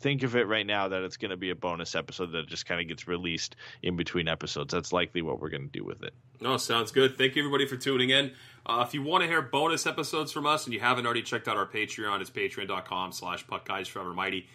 [0.00, 2.66] think of it right now that it's going to be a bonus episode that just
[2.66, 4.72] kind of gets released in between episodes.
[4.72, 6.14] That's likely what we're going to do with it.
[6.40, 7.16] No, sounds good.
[7.16, 8.32] Thank you everybody for tuning in.
[8.66, 11.48] Uh, if you want to hear bonus episodes from us and you haven't already checked
[11.48, 14.48] out our Patreon, it's patreon.com slash puck guys forever mighty.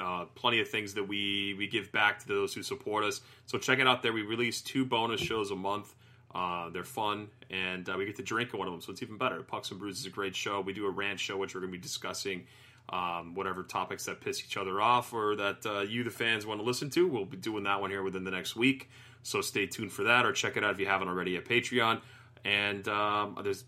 [0.00, 3.22] Uh, plenty of things that we we give back to those who support us.
[3.46, 4.12] So check it out there.
[4.12, 5.94] We release two bonus shows a month.
[6.34, 9.02] Uh, they're fun, and uh, we get to drink in one of them, so it's
[9.02, 9.42] even better.
[9.42, 10.60] Pucks and Brews is a great show.
[10.60, 12.46] We do a rant show, which we're going to be discussing
[12.88, 16.60] um, whatever topics that piss each other off or that uh, you, the fans, want
[16.60, 17.08] to listen to.
[17.08, 18.90] We'll be doing that one here within the next week,
[19.22, 22.00] so stay tuned for that, or check it out if you haven't already at Patreon.
[22.44, 23.64] And um, there's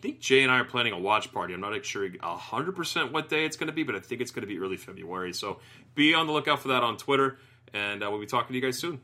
[0.00, 1.52] I think Jay and I are planning a watch party.
[1.52, 4.40] I'm not sure 100% what day it's going to be, but I think it's going
[4.40, 5.34] to be early February.
[5.34, 5.60] So
[5.94, 7.36] be on the lookout for that on Twitter,
[7.74, 8.98] and uh, we'll be talking to you guys soon.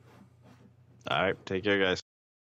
[1.11, 1.37] All right.
[1.45, 2.06] Take care, guys.